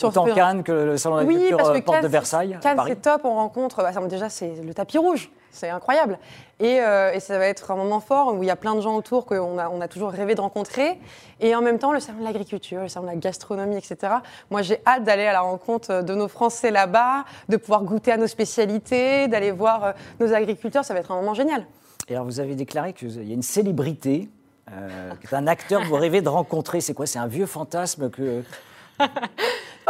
[0.02, 2.08] On Autant Cannes que le Salon de Oui, l'Agriculture parce que euh, Porte Cannes, de
[2.08, 6.18] Versailles, Cannes, c'est top, on rencontre, bah, déjà, c'est le tapis rouge, c'est incroyable.
[6.60, 8.80] Et, euh, et ça va être un moment fort où il y a plein de
[8.80, 10.98] gens autour qu'on a, on a toujours rêvé de rencontrer.
[11.40, 14.14] Et en même temps, le salon de l'agriculture, le salon de la gastronomie, etc.
[14.50, 18.16] Moi, j'ai hâte d'aller à la rencontre de nos Français là-bas, de pouvoir goûter à
[18.16, 21.66] nos spécialités, d'aller voir euh, nos agriculteurs, ça va être un moment génial.
[22.08, 24.28] Et alors, vous avez déclaré qu'il y a une célébrité,
[24.70, 26.80] euh, qui est un acteur que vous rêvez de rencontrer.
[26.80, 27.06] C'est quoi?
[27.06, 28.42] C'est un vieux fantasme que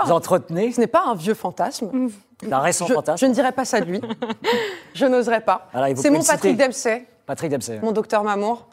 [0.04, 0.72] vous entretenez?
[0.72, 1.90] Ce n'est pas un vieux fantasme.
[2.40, 3.24] C'est un récent Je, fantasme?
[3.24, 4.00] je ne dirais pas ça de lui.
[4.94, 5.68] je n'oserais pas.
[5.96, 6.56] C'est mon Patrick.
[6.56, 7.06] Dempsey.
[7.26, 7.78] Patrick Dempsey.
[7.82, 8.66] mon docteur Mamour.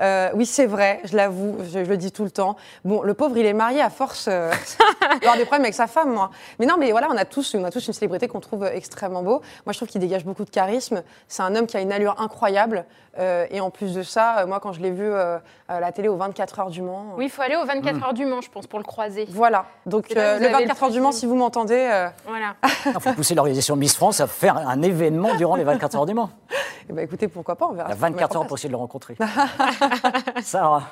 [0.00, 2.56] Euh, oui, c'est vrai, je l'avoue, je, je le dis tout le temps.
[2.84, 4.50] Bon, le pauvre, il est marié à force euh,
[5.20, 6.30] d'avoir des problèmes avec sa femme, moi.
[6.58, 9.22] Mais non, mais voilà, on a tous, on a tous une célébrité qu'on trouve extrêmement
[9.22, 9.40] beau.
[9.64, 11.02] Moi, je trouve qu'il dégage beaucoup de charisme.
[11.28, 12.84] C'est un homme qui a une allure incroyable.
[13.18, 15.92] Euh, et en plus de ça, euh, moi, quand je l'ai vu euh, à la
[15.92, 17.14] télé aux 24 heures du Mans.
[17.16, 19.26] Oui, il faut aller aux 24 heures du Mans, je pense, pour le croiser.
[19.30, 19.64] Voilà.
[19.86, 22.54] Donc, euh, le avez le 24 heures du Mans, si vous m'entendez, euh, Voilà.
[22.86, 26.14] Il faut pousser l'organisation Miss France à faire un événement durant les 24 heures du
[26.14, 26.30] Mans.
[26.88, 27.88] eh ben, écoutez, pourquoi pas, on verra.
[27.88, 29.16] Il y a ce qu'on met 24 en heures pour essayer de le rencontrer.
[30.42, 30.90] Sarah,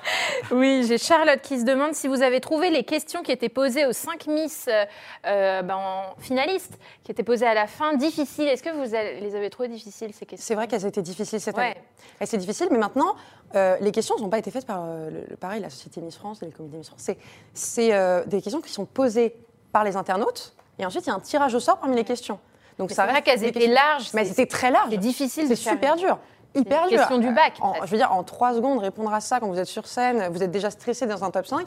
[0.50, 3.86] Oui, j'ai Charlotte qui se demande si vous avez trouvé les questions qui étaient posées
[3.86, 4.84] aux 5 Miss euh,
[5.26, 8.48] euh, ben, en finalistes, qui étaient posées à la fin, difficiles.
[8.48, 10.46] Est-ce que vous les avez trouvées difficiles, ces questions?
[10.46, 11.64] C'est vrai qu'elles étaient difficiles cette Ouais.
[11.64, 11.82] année.
[12.18, 13.14] Elles étaient difficiles, mais maintenant,
[13.54, 16.42] euh, les questions n'ont pas été faites par, euh, le, pareil, la Société Miss France
[16.42, 17.02] et le Comité Miss France.
[17.04, 17.18] C'est,
[17.52, 19.36] c'est euh, des questions qui sont posées
[19.72, 22.38] par les internautes, et ensuite, il y a un tirage au sort parmi les questions.
[22.78, 24.10] Donc, ça C'est vrai reste qu'elles étaient larges.
[24.14, 24.88] Mais c'est- c'était très large.
[24.90, 26.18] C'est difficile C'est super dur.
[26.56, 26.98] Hyper dur.
[26.98, 29.58] question du bac, En- je veux dire, en trois secondes, répondre à ça quand vous
[29.58, 31.66] êtes sur scène, vous êtes déjà stressé dans un top 5,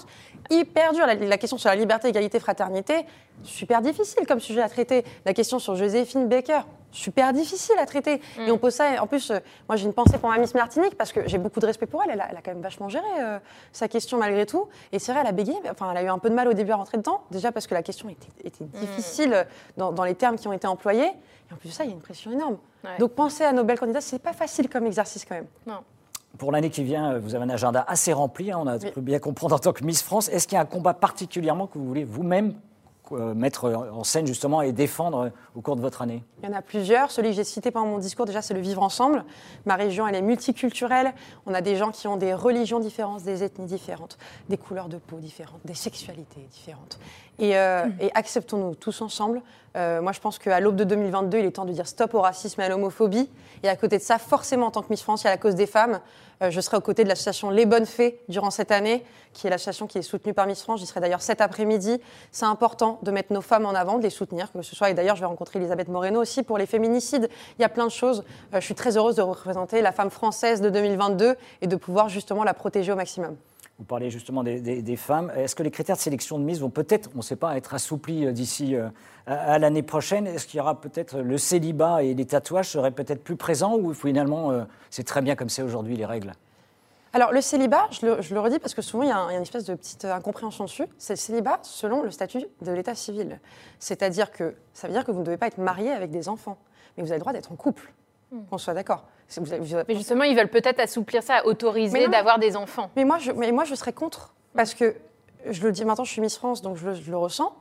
[0.49, 1.05] hyper dur.
[1.05, 3.05] La, la question sur la liberté, égalité, fraternité,
[3.43, 5.03] super difficile comme sujet à traiter.
[5.25, 6.61] La question sur Joséphine Baker,
[6.97, 8.21] super difficile à traiter.
[8.37, 8.41] Mm.
[8.47, 10.95] Et on pose ça, en plus, euh, moi j'ai une pensée pour ma Miss Martinique
[10.97, 12.09] parce que j'ai beaucoup de respect pour elle.
[12.11, 13.39] Elle a, elle a quand même vachement géré euh,
[13.71, 14.67] sa question malgré tout.
[14.91, 16.53] Et c'est vrai, elle a bégayé, enfin, elle a eu un peu de mal au
[16.53, 17.21] début à rentrer dedans.
[17.31, 18.79] Déjà parce que la question était, était Mm.
[18.79, 21.11] difficile dans, dans les termes qui ont été employés.
[21.49, 22.57] Et en plus de ça, il y a une pression énorme.
[22.83, 22.97] Ouais.
[22.99, 25.47] Donc penser à nos belles candidates, c'est pas facile comme exercice quand même.
[25.65, 25.79] Non.
[26.37, 28.91] pour l'année qui vient, euh, vous avez un agenda assez rempli, hein, on a Oui.
[28.91, 30.27] pu bien comprendre en tant que Miss France.
[30.29, 32.53] Est-ce qu'il y a un combat particulièrement que vous voulez vous-même euh,
[33.15, 36.23] mettre en scène justement et défendre euh, au cours de votre année?
[36.41, 37.11] Il y en a plusieurs.
[37.11, 39.23] Celui que j'ai cité pendant mon discours, déjà, c'est le vivre ensemble.
[39.65, 41.13] Ma région, elle est multiculturelle.
[41.45, 44.17] On a des gens qui ont des religions différentes, des ethnies différentes,
[44.49, 46.99] des couleurs de peau différentes, des sexualités différentes.
[47.39, 49.41] Et, euh, acceptons-nous tous ensemble.
[49.75, 52.21] Euh, moi, je pense qu'à l'aube de 2022, il est temps de dire stop au
[52.21, 53.29] racisme et à l'homophobie.
[53.63, 55.37] Et à côté de ça, forcément, en tant que Miss France, il y a la
[55.37, 55.99] cause des femmes.
[56.41, 59.49] Euh, je serai aux côtés de l'association Les Bonnes Fées durant cette année, qui est
[59.49, 60.79] l'association qui est soutenue par Miss France.
[60.79, 61.99] J'y serai d'ailleurs cet après-midi.
[62.31, 64.89] C'est important de mettre nos femmes en avant, de les soutenir, que ce soit.
[64.89, 67.29] Et d'ailleurs, je vais rencontrer Elisabeth Moreno aussi pour les féminicides.
[67.57, 68.23] Il y a plein de choses.
[68.53, 72.09] Euh, je suis très heureuse de représenter la femme française de 2022 et de pouvoir
[72.09, 73.35] justement la protéger au maximum.
[73.79, 75.31] Vous parlez justement des, femmes.
[75.35, 77.75] Est-ce que les critères de sélection de Miss vont peut-être, on ne sait pas, être
[77.75, 78.75] assouplis euh, d'ici
[79.27, 82.91] à, à l'année prochaine Est-ce qu'il y aura peut-être le célibat et les tatouages seraient
[82.91, 86.31] peut-être plus présents ou finalement euh, c'est très bien comme c'est aujourd'hui les règles?
[87.13, 89.29] Alors, le célibat, je le, je le redis parce que souvent, il y, a un-
[89.29, 90.85] il y a une espèce de petite incompréhension dessus.
[90.97, 93.39] C'est le célibat selon le statut de l'état civil.
[93.79, 96.57] C'est-à-dire que ça veut dire que vous ne devez pas être marié avec des enfants,
[96.95, 97.91] mais vous avez le droit d'être en couple,
[98.49, 99.05] qu'on soit d'accord.
[99.29, 102.55] C'est- vous avez- vous avez- Mais justement, ils veulent peut-être assouplir ça, autoriser d'avoir des
[102.55, 102.91] enfants.
[102.95, 104.33] Mais moi, je, mais moi, je serais contre.
[104.55, 104.95] Parce que,
[105.49, 107.55] je le dis maintenant, je suis Miss France, donc je le ressens.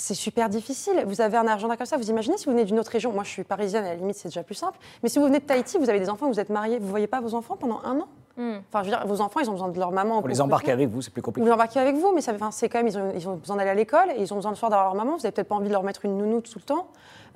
[0.00, 1.02] C'est super difficile.
[1.08, 1.96] Vous avez un agenda comme ça.
[1.96, 3.12] Vous imaginez si vous venez d'une autre région.
[3.12, 4.78] Moi, je suis parisienne, à la limite, c'est déjà plus simple.
[5.02, 6.90] Mais si vous venez de Tahiti, vous avez des enfants, vous êtes mariés, vous ne
[6.90, 8.08] voyez pas vos enfants pendant un an?
[8.36, 8.58] Hmm.
[8.68, 10.20] Enfin, je veux dire, vos enfants, ils ont besoin de leur maman.
[10.20, 11.44] Pour les de avec vous, c'est plus Vous compliqué.
[11.46, 13.56] les embarquez avec vous, mais ça, enfin, c'est quand même, ils ont, ils ont besoin
[13.56, 15.16] d'aller à l'école et ils ont besoin le soir d'avoir leur maman.
[15.16, 16.86] Vous n'avez peut-être pas envie de leur mettre une nounou tout le temps.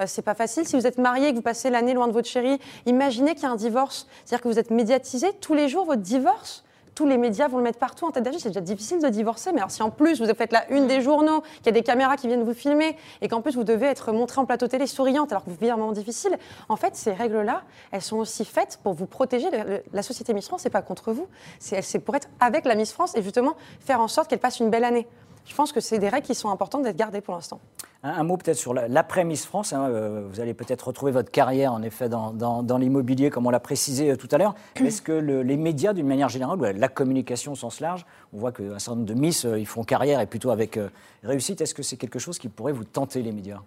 [0.01, 0.65] Euh, c'est pas facile.
[0.65, 3.43] Si vous êtes marié et que vous passez l'année loin de votre chérie, imaginez qu'il
[3.43, 4.07] y a un divorce.
[4.25, 6.63] C'est-à-dire que vous êtes médiatisé tous les jours, votre divorce?
[6.95, 8.43] Tous les médias vont le mettre partout en tête d'affiche.
[8.43, 11.01] C'est déjà difficile de divorcer, mais alors si en plus vous faites la une des
[11.01, 13.87] journaux, qu'il y a des caméras qui viennent vous filmer, et qu'en plus vous devez
[13.87, 16.37] être montré en plateau télé souriante alors que vous vivez un moment difficile,
[16.69, 19.49] en fait, ces règles-là, elles sont aussi faites pour vous protéger.
[19.93, 21.27] La société Miss France, c'est pas contre vous,
[21.59, 24.71] c'est pour être avec la Miss France et justement faire en sorte qu'elle passe une
[24.71, 25.07] belle année.
[25.45, 27.61] Je pense que c'est des règles qui sont importantes d'être gardées pour l'instant.
[28.05, 29.73] Un, un mot peut-être sur la- l'après Miss France.
[29.73, 33.47] hein, euh, vous allez peut-être retrouver votre carrière, en effet, dans, dans- dans l'immobilier, comme
[33.47, 34.55] on l'a précisé euh, tout à l'heure.
[34.77, 38.39] Est-ce que le- les médias, d'une manière générale, ou la communication au sens large, on
[38.39, 40.89] voit qu'un certain nombre de Miss, euh, ils font carrière et plutôt avec euh,
[41.23, 41.61] réussite.
[41.61, 43.59] Est-ce que c'est quelque chose qui pourrait vous tenter, les médias?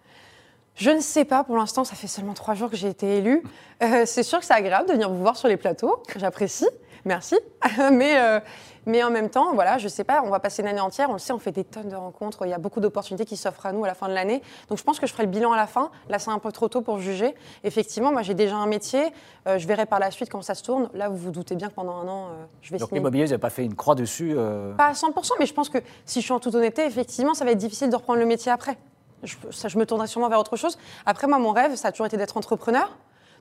[0.75, 3.41] Je ne sais pas, pour l'instant, ça fait seulement trois jours que j'ai été élue.
[3.81, 6.67] Euh, c'est sûr que c'est agréable de venir vous voir sur les plateaux, j'apprécie,
[7.06, 7.36] merci.
[7.91, 8.39] mais, euh,
[8.86, 11.10] mais en même temps, voilà, je ne sais pas, on va passer une année entière,
[11.10, 13.38] on le sait, on fait des tonnes de rencontres, il y a beaucoup d'opportunités qui
[13.38, 14.41] s'offrent à nous à la fin de l'année.
[14.70, 15.91] Donc je pense que je ferai le bilan à la fin.
[16.10, 17.36] Là, c'est un peu trop tôt pour juger.
[17.63, 19.04] Effectivement, moi, j'ai déjà un métier,
[19.48, 20.89] euh, je verrai par la suite comment ça se tourne.
[20.94, 23.30] Là, vous vous doutez bien que pendant un an, euh, je vais Donc l'immobilier, vous
[23.30, 24.36] n'avez pas fait une croix dessus
[24.78, 27.46] pas à 100%, mais je pense que si je suis en toute honnêteté, effectivement, ça
[27.46, 28.78] va être difficile de reprendre le métier après.
[29.24, 30.78] Je, ça, je me tournerai sûrement vers autre chose.
[31.06, 32.91] Après, moi, mon rêve, ça a toujours été d'être entrepreneur.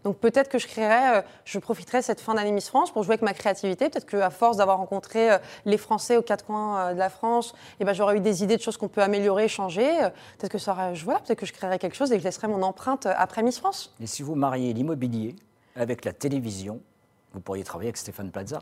[0.04, 3.02] Donc peut-être que je créerai, euh, je profiterai de cette fin d'année Miss France pour
[3.02, 3.88] jouer avec ma créativité.
[3.88, 7.54] Peut-être qu'à force d'avoir rencontré euh, les Français aux quatre coins euh, de la France,
[7.80, 9.88] eh ben, j'aurais eu des idées de choses qu'on peut améliorer, changer.
[10.38, 12.24] Peut-être que ça aurait- je, voilà, peut-être que je créerai quelque chose et que je
[12.26, 13.94] laisserai mon empreinte après Miss France.
[14.00, 15.34] Et si vous mariez l'immobilier
[15.74, 16.80] avec la télévision,
[17.32, 18.60] vous pourriez travailler avec Stéphane Plaza.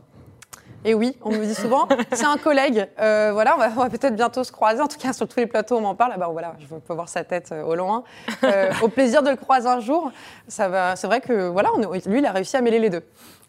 [0.85, 2.87] Et oui, on me dit souvent, c'est un collègue.
[2.99, 4.81] Euh, voilà, on va, va peut-être bientôt se croiser.
[4.81, 6.11] En tout cas, sur tous les plateaux, on m'en parle.
[6.15, 8.03] Ah bah, voilà, je peux voir sa tête euh, au loin.
[8.43, 10.11] Euh, au plaisir de le croiser un jour.
[10.47, 10.95] Ça va.
[10.95, 13.03] C'est vrai que voilà, on lui, il a réussi à mêler les deux.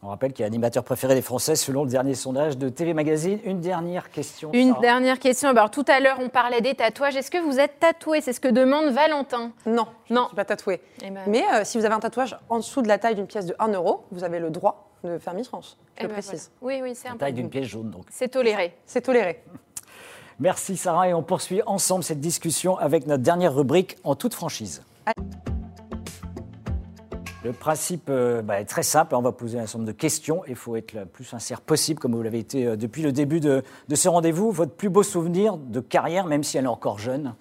[0.06, 3.38] On rappelle qu'il est animateur préféré des Français selon le dernier sondage de TV Magazine.
[3.44, 4.50] Une dernière question.
[4.52, 4.80] Une Sarah.
[4.82, 5.48] dernière question.
[5.48, 7.16] Alors, tout à l'heure, on parlait des tatouages.
[7.16, 8.20] Est-ce que vous êtes tatoué?
[8.20, 9.52] C'est ce que demande Valentin.
[9.64, 10.22] Non, je Non.
[10.24, 10.82] ne suis pas tatouée.
[11.02, 13.26] Eh ben, Mais euh, si vous avez un tatouage en dessous de la taille d'une
[13.26, 15.78] pièce de 1 euro, vous avez le droit de faire Miss France.
[15.96, 16.50] Je eh le ben, précise.
[16.60, 16.76] voilà.
[16.82, 17.36] Oui, oui, c'est La un taille peu.
[17.40, 18.04] d'une pièce jaune, donc.
[18.10, 18.76] C'est toléré.
[18.84, 19.42] C'est toléré.
[20.38, 24.82] Merci Sarah et on poursuit ensemble cette discussion avec notre dernière rubrique en toute franchise.
[27.44, 30.42] Le principe euh, bah, est très simple, on va poser un certain nombre de questions
[30.48, 33.38] il faut être le plus sincère possible comme vous l'avez été euh, depuis le début
[33.38, 34.50] de, de ce rendez-vous.
[34.50, 37.34] Votre plus beau souvenir de carrière, même si elle est encore jeune?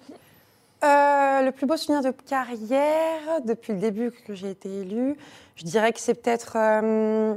[0.84, 5.16] Euh, le plus beau souvenir de carrière depuis le début que j'ai été élue,
[5.56, 6.56] je dirais que c'est peut-être.
[6.56, 7.34] euh,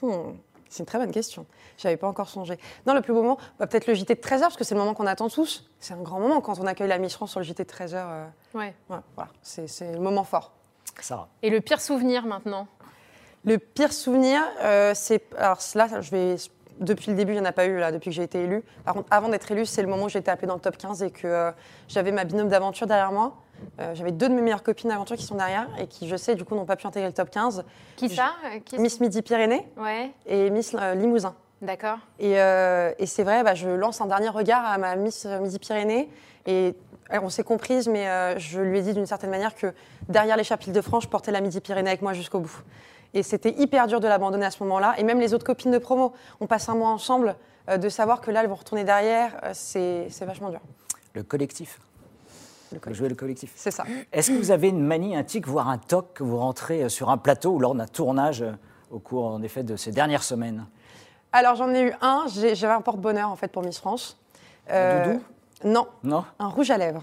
[0.00, 0.32] hmm,
[0.70, 1.44] c'est une très bonne question.
[1.76, 2.58] J'avais pas encore songé.
[2.86, 4.80] Non, le plus beau moment, bah, peut-être le JT de 13h, parce que c'est le
[4.80, 5.68] moment qu'on attend tous.
[5.80, 7.92] C'est un grand moment quand on accueille la Miss France sur le JT de 13h.
[7.94, 8.74] euh, Ouais.
[8.88, 10.52] ouais, voilà, c'est le moment fort.
[11.02, 11.28] Sarah.
[11.42, 12.66] Et le pire souvenir maintenant
[13.44, 15.22] Le pire souvenir, euh, c'est.
[15.36, 16.36] Alors là, je vais.
[16.80, 18.62] Depuis le début, il n'y en a pas eu, là, depuis que j'ai été élue.
[18.84, 20.76] Par contre, avant d'être élue, c'est le moment où j'ai été appelée dans le top
[20.76, 21.50] 15 et que euh,
[21.88, 23.34] j'avais ma binôme d'aventure derrière moi.
[23.80, 26.36] Euh, j'avais deux de mes meilleures copines d'aventure qui sont derrière et qui, je sais,
[26.36, 27.64] du coup, n'ont pas pu intégrer le top 15.
[27.96, 28.30] Qui ça
[28.64, 31.34] qui- Miss Midi-Pyrénées Ouais, et Miss euh, Limousin.
[31.62, 31.98] d'accord.
[32.20, 36.08] Et, euh, et c'est vrai, bah, je lance un dernier regard à ma Miss Midi-Pyrénées.
[36.46, 36.76] Et
[37.10, 39.72] on s'est comprises, mais euh, je lui ai dit d'une certaine manière que
[40.08, 42.62] derrière les chapitres de France, je portais la Midi-Pyrénées avec moi jusqu'au bout.
[43.14, 44.94] Et c'était hyper dur de l'abandonner à ce moment-là.
[44.98, 47.36] Et même les autres copines de promo, on passe un mois ensemble,
[47.68, 50.60] euh, de savoir que là, elles vont retourner derrière, euh, c'est vachement dur.
[51.14, 51.80] Le collectif.
[52.70, 53.52] Le Vous jouez le collectif.
[53.56, 53.84] C'est ça.
[54.12, 57.08] Est-ce que vous avez une manie, un tic, voire un toc que vous rentrez sur
[57.08, 58.44] un plateau ou lors d'un tournage
[58.90, 60.66] au cours en effet de ces dernières semaines?
[61.32, 64.18] Alors j'en ai eu un, j'avais un porte-bonheur en fait pour Miss France.
[64.66, 65.22] Doudou?
[65.64, 67.02] Non, Non Un rouge à lèvres.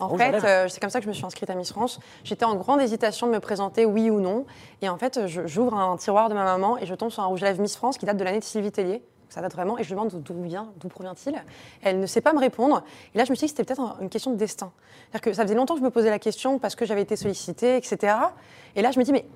[0.00, 2.00] En Rouge fait, euh, c'est comme ça que je me suis inscrite à Miss France.
[2.24, 4.44] J'étais en grande hésitation de me présenter, oui ou non.
[4.82, 7.42] Et en fait, j'ouvre un tiroir de ma maman et je tombe sur un rouge
[7.44, 9.02] à lèvres Miss France qui date de l'année de Sylvie Tellier.
[9.28, 9.78] Ça date vraiment.
[9.78, 11.40] Et je lui demande d'où vient, d'où provient-il.
[11.82, 12.82] Elle ne sait pas me répondre.
[13.14, 14.72] Et là, je me suis dit que c'était peut-être un- une question de destin.
[15.12, 17.14] C'est-à-dire que ça faisait longtemps que je me posais la question parce que j'avais été
[17.16, 18.14] sollicitée, etc.
[18.74, 19.26] Et là, je me dis, mais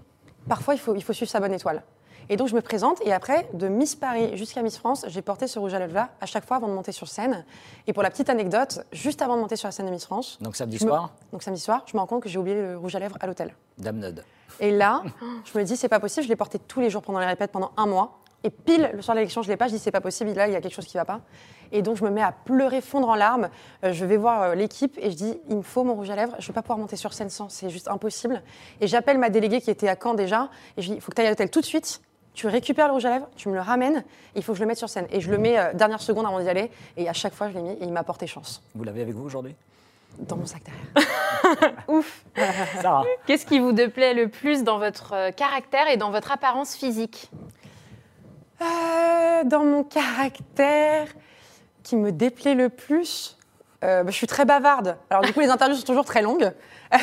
[0.49, 1.83] parfois, il faut, il faut suivre sa bonne étoile.
[2.31, 2.99] Et donc, je me présente.
[3.05, 6.27] Et après, de Miss Paris jusqu'à Miss France, j'ai porté ce rouge à lèvres-là à
[6.27, 7.45] chaque fois avant de monter sur scène.
[7.87, 10.39] Et pour la petite anecdote, juste avant de monter sur la scène de Miss France,
[10.41, 12.77] Donc samedi me- soir, donc samedi soir, je me rends compte que j'ai oublié le
[12.79, 13.55] rouge à lèvres à l'hôtel.
[13.79, 14.25] Dame Nod.
[14.61, 15.03] Et là,
[15.45, 17.53] je me dis, c'est pas possible, je l'ai porté tous les jours pendant les répètes
[17.53, 18.19] pendant un mois.
[18.45, 20.47] Et pile, le soir de l'élection, je l'ai pas, je dis, c'est pas possible, là,
[20.47, 21.21] il y a quelque chose qui va pas.
[21.73, 23.49] Et donc, je me mets à pleurer, fondre en larmes.
[23.85, 26.17] Euh, je vais voir euh, l'équipe et je dis, il me faut mon rouge à
[26.17, 28.43] lèvres, je vais pas pouvoir monter sur scène sans, c'est juste impossible.
[28.81, 31.17] Et j'appelle ma déléguée qui était à Caen déjà, et je dis, il faut que
[31.17, 32.01] tu ailles à l'hôtel tout de suite.
[32.39, 34.05] Tu récupères le rouge à lèvres, tu me le ramènes,
[34.37, 35.09] il faut que je le mette sur scène.
[35.11, 37.55] Et je le mets euh, dernière seconde avant d'y aller, et à chaque fois, je
[37.55, 38.63] l'ai mis, et il m'a porté chance.
[38.77, 39.57] Vous l'avez avec vous aujourd'hui?
[40.21, 41.75] Dans mon sac derrière.
[41.89, 42.25] Ouf.
[42.81, 46.77] Sarah Qu'est-ce qui vous déplaît le plus dans votre euh, caractère et dans votre apparence
[46.77, 47.29] physique?
[48.61, 51.09] Euh, dans mon caractère,
[51.83, 53.37] qui me déplaît le plus,
[53.85, 54.97] Euh, bah, je suis très bavarde.
[55.09, 56.53] Alors du coup, les interviews sont toujours très longues.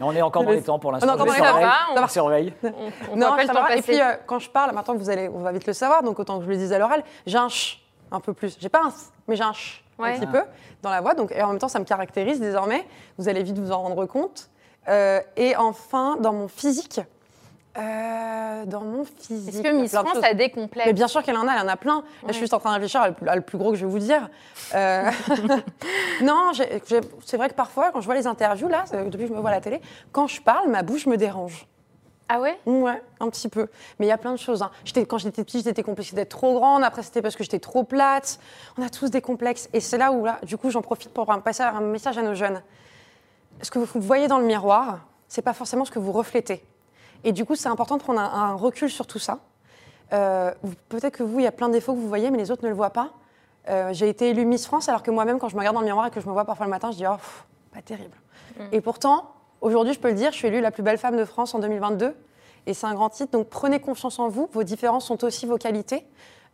[0.00, 1.06] On est encore dans les temps pour l'instant.
[1.06, 1.60] On est encore dans les temps.
[1.60, 2.52] Va, On surveille.
[2.64, 2.68] On,
[3.12, 3.66] on non, le temps.
[3.68, 6.18] Et puis euh, quand je parle, maintenant vous allez, on va vite le savoir, donc
[6.18, 8.56] autant que je le dise à l'oral, j'ai un ch un peu plus.
[8.60, 10.10] J'ai pas un s, mais j'ai un ch Ouais.
[10.10, 10.42] un petit peu
[10.82, 11.14] dans la voix.
[11.14, 12.86] Donc et en même temps, ça me caractérise désormais.
[13.18, 14.50] Vous allez vite vous en rendre compte.
[14.88, 17.00] Euh, et enfin, dans mon physique,
[17.78, 19.54] euh, dans mon physique.
[19.54, 21.68] Est-ce que Miss France a des complexes Mais bien sûr qu'elle en a, elle en
[21.68, 21.96] a plein.
[21.96, 23.70] Là, je suis juste en train de réfléchir à le plus, à le plus gros
[23.70, 24.28] que je vais vous dire.
[24.74, 25.10] Euh,
[26.22, 26.52] non,
[27.24, 29.50] c'est vrai que parfois, quand je vois les interviews, là, depuis que je me vois
[29.50, 29.80] à la télé,
[30.12, 31.66] quand je parle, ma bouche me dérange.
[32.28, 32.58] Ah ouais?
[32.66, 33.68] Ouais, un petit peu.
[33.98, 34.62] Mais il y a plein de choses.
[34.62, 34.70] hein.
[35.08, 36.82] Quand j'étais petite, j'étais complexée d'être trop grande.
[36.82, 38.40] Après, c'était parce que j'étais trop plate.
[38.76, 39.68] On a tous des complexes.
[39.72, 42.34] Et c'est là où, là, du coup, j'en profite pour passer un message à nos
[42.34, 42.62] jeunes.
[43.62, 46.64] Ce que vous voyez dans le miroir, c'est pas forcément ce que vous reflétez.
[47.24, 49.38] Et du coup, c'est important de prendre un, un recul sur tout ça.
[50.12, 50.52] Euh,
[50.88, 52.64] Peut-être que vous, il y a plein de défauts que vous voyez, mais les autres
[52.64, 53.10] ne le voient pas.
[53.68, 55.86] Euh, J'ai été élue Miss France, alors que moi-même, quand je me regarde dans le
[55.86, 58.16] miroir et que je me vois parfois le matin, je dis, oh, pff, pas terrible.
[58.72, 61.24] Et pourtant, aujourd'hui, je peux le dire, je suis élue la plus belle femme de
[61.24, 62.14] France en 2022.
[62.66, 64.48] Et c'est un grand titre, donc prenez confiance en vous.
[64.52, 66.06] Vos différences sont aussi vos qualités.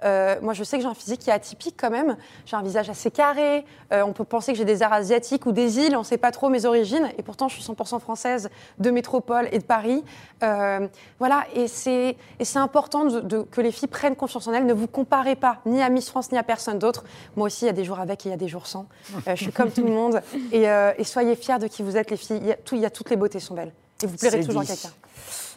[0.04, 2.16] Euh, moi, je sais que j'ai un physique qui est atypique quand même.
[2.46, 3.64] J'ai un visage assez carré.
[3.92, 5.94] Euh, on peut penser que j'ai des arts asiatiques ou des îles.
[5.96, 7.10] On ne sait pas trop mes origines.
[7.18, 10.04] Et pourtant, je suis 100% française de métropole et de Paris.
[10.42, 10.86] Euh,
[11.18, 11.44] voilà.
[11.54, 12.16] Et c'est
[12.56, 14.66] important de, de- que les filles prennent confiance en elles.
[14.66, 17.04] Ne vous comparez pas ni à Miss France ni à personne d'autre.
[17.36, 18.86] Moi aussi, il y a des jours avec et il y a des jours sans.
[19.26, 20.20] Je suis comme tout le monde.
[20.52, 20.62] Et,
[20.98, 22.38] et soyez fiers de qui vous êtes, les filles.
[22.42, 23.72] Il y a, tout- il y a toutes les beautés sont belles.
[24.02, 24.88] Et vous plairez toujours à quelqu'un.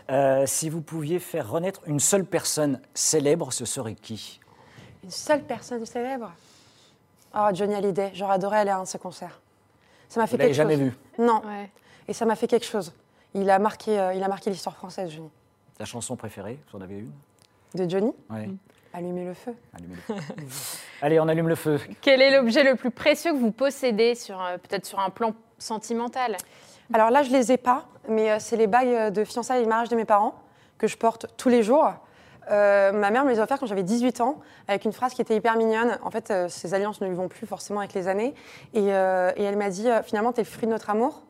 [0.10, 4.40] Euh, si vous pouviez faire renaître une seule personne célèbre, ce serait qui?
[5.04, 6.32] Une seule personne célèbre?
[7.36, 8.12] Oh, Johnny Hallyday.
[8.14, 9.42] J'aurais adoré aller à un de ses concerts.
[10.08, 10.84] Ça m'a fait Vous quelque jamais chose.
[10.84, 10.94] vu?
[11.20, 11.42] Non.
[11.46, 11.70] Ouais.
[12.08, 12.94] Et ça m'a fait quelque chose.
[13.34, 15.30] Il a marqué, euh, il a marqué l'histoire française, Johnny.
[15.80, 17.12] La chanson préférée, vous en avez une?
[17.74, 18.14] De Johnny?
[18.30, 18.50] Ouais.
[18.94, 19.54] Allumer le feu.
[19.74, 20.22] Allumez le feu.
[21.02, 21.82] Allez, on allume le feu.
[22.00, 25.34] Quel est l'objet le plus précieux que vous possédez, sur, euh, peut-être sur un plan
[25.58, 26.38] sentimental?
[26.94, 29.64] Alors là, je les ai pas, mais euh, c'est les bagues euh, de fiançailles et
[29.66, 30.36] de mariage de mes parents
[30.78, 31.90] que je porte tous les jours.
[32.52, 35.22] Euh, ma mère me les a offerts quand j'avais 18 ans, avec une phrase qui
[35.22, 35.98] était hyper mignonne.
[36.04, 38.36] En fait, euh, ces alliances ne lui vont plus forcément avec les années.
[38.74, 41.24] Et, euh, et elle m'a dit, euh, finalement, tu es le fruit de notre amour.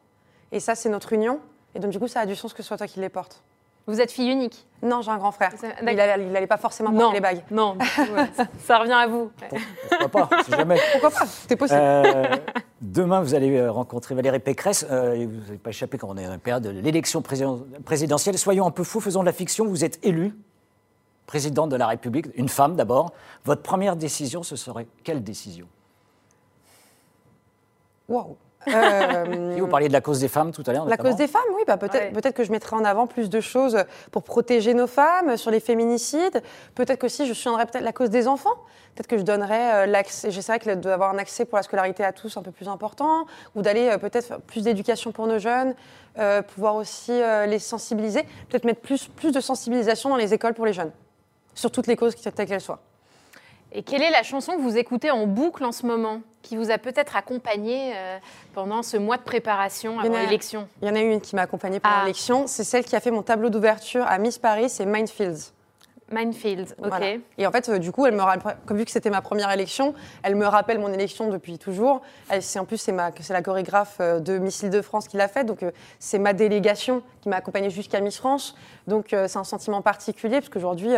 [0.52, 1.40] Et ça, c'est notre union.
[1.74, 3.44] Et donc, du coup, ça a du sens que ce soit toi qui les portes.
[3.88, 5.52] Vous êtes fille unique Non, j'ai un grand frère.
[5.56, 7.44] C'est- Il n'allait pas forcément porter les bagues.
[7.52, 9.32] Non, du coup, ouais, ça, revient à vous.
[10.00, 10.80] Pourquoi pas Si jamais.
[10.94, 11.80] Pourquoi pas C'était possible.
[12.92, 14.86] Demain, vous allez euh, rencontrer Valérie Pécresse.
[14.92, 18.38] Euh, vous n'avez pas échappé quand on est en période de l'élection président- présidentielle.
[18.38, 19.66] Soyons un peu fous, faisons de la fiction.
[19.66, 20.36] Vous êtes élu
[21.26, 23.12] présidente de la République, une femme d'abord.
[23.44, 25.66] Votre première décision, ce serait quelle décision?
[28.08, 28.36] Waouh.
[28.68, 30.86] Euh, Et Vous parliez de la cause des femmes tout à l'heure.
[30.86, 31.10] La notamment.
[31.10, 32.34] cause des femmes, oui, bah peut-être Ouais.
[32.34, 33.78] que je mettrai en avant plus de choses
[34.12, 36.42] pour protéger nos femmes sur les féminicides.
[36.74, 38.56] Peut-être que si je soutiendrai peut-être la cause des enfants.
[38.96, 40.32] Peut-être que je donnerais euh, l'accès.
[40.32, 43.90] J'essaierai d'avoir un accès pour la scolarité à tous un peu plus important, ou d'aller
[43.90, 45.76] euh, peut-être faire plus d'éducation pour nos jeunes,
[46.18, 48.24] euh, pouvoir aussi euh, les sensibiliser.
[48.50, 50.92] Peut-être mettre plus plus de sensibilisation dans les écoles pour les jeunes,
[51.54, 52.80] sur toutes les causes, telles qu'elles soient.
[53.78, 56.72] Et quelle est la chanson que vous écoutez en boucle en ce moment, qui vous
[56.72, 58.18] a peut-être accompagné euh,
[58.54, 60.70] pendant ce mois de préparation avant l'élection?
[60.82, 62.02] Il y en a une qui m'a accompagnée pendant Ah.
[62.06, 62.48] l'élection.
[62.48, 65.52] C'est celle qui a fait mon tableau d'ouverture à Miss Paris, c'est Minefields.
[66.12, 66.86] Minefield, ok.
[66.88, 67.06] Voilà.
[67.38, 69.52] Et en fait, euh, du coup, elle me rappelle- comme vu que c'était ma première
[69.52, 72.02] élection, elle me rappelle mon élection depuis toujours.
[72.30, 75.28] Elle- c'est en plus c'est ma c'est la chorégraphe euh, de Miss Île-de-France qui l'a
[75.28, 78.56] fait, donc euh, c'est ma délégation qui m'a accompagnée jusqu'à Miss France.
[78.88, 80.92] Donc euh, c'est un sentiment particulier parce qu'aujourd'hui,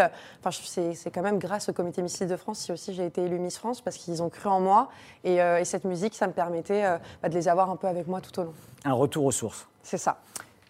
[0.52, 3.58] c'est c'est quand même grâce au comité Miss Île-de-France si aussi j'ai été élue Miss
[3.58, 4.90] France parce qu'ils ont cru en moi
[5.24, 7.88] et, euh, et cette musique, ça me permettait euh, bah, de les avoir un peu
[7.88, 8.54] avec moi tout au long.
[8.84, 9.68] Un retour aux sources.
[9.84, 10.18] C'est ça.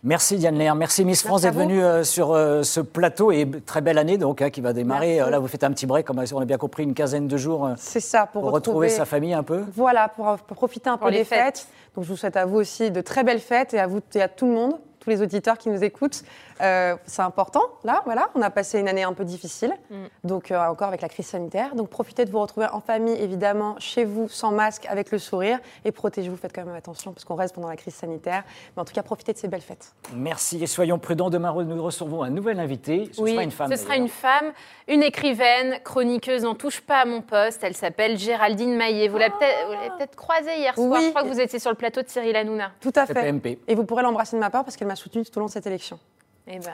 [0.04, 3.82] Merci Diane Lair, merci Miss France d'être venue euh, sur euh, ce plateau et très
[3.82, 5.20] belle année donc hein, qui va démarrer.
[5.20, 7.36] Euh, là vous faites un petit break, comme on a bien compris, une quinzaine de
[7.36, 9.64] jours euh, C'est ça pour, pour retrouver sa famille un peu.
[9.76, 11.58] Voilà, pour, pour profiter un Pour peu les des fêtes.
[11.58, 11.68] fêtes.
[11.96, 14.22] Donc je vous souhaite à vous aussi de très belles fêtes et à vous et
[14.22, 14.74] à tout le monde,
[15.08, 16.24] tous les auditeurs qui nous écoutent.
[16.60, 18.30] Euh, c'est important, là, voilà.
[18.36, 19.96] On a passé une année un peu difficile, Mm.
[20.26, 21.76] donc euh, encore avec la crise sanitaire.
[21.76, 25.60] Donc profitez de vous retrouver en famille, évidemment, chez vous, sans masque, avec le sourire.
[25.86, 28.44] Et protégez-vous, faites quand même attention, parce qu'on reste pendant la crise sanitaire.
[28.76, 29.94] Mais en tout cas, profitez de ces belles fêtes.
[30.14, 31.30] Merci et soyons prudents.
[31.30, 33.10] Demain nous recevons un nouvel invité.
[33.14, 33.72] Ce oui, sera une femme.
[33.72, 34.52] ce sera une femme,
[34.90, 37.64] une écrivaine, chroniqueuse, n'en touche pas à mon poste.
[37.64, 39.08] Elle s'appelle Géraldine Maillet.
[39.08, 40.90] Vous l'avez peut-être vous l'avez peut-être croisée hier soir.
[40.90, 41.06] Oui.
[41.06, 42.72] Je crois que vous étiez sur le plateau de Cyril Hanouna.
[42.82, 43.34] Tout à fait.
[43.68, 45.52] Et vous pourrez l'embrasser de ma part parce qu'elle m'a soutenue tout au long de
[45.52, 46.00] cette élection.
[46.48, 46.72] Eh ben,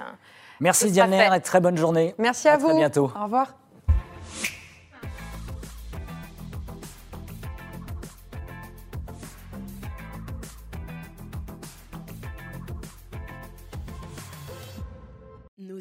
[0.59, 2.15] Merci Diane et très bonne journée.
[2.17, 2.67] Merci à, À vous.
[2.69, 3.11] très bientôt.
[3.19, 3.55] Au revoir.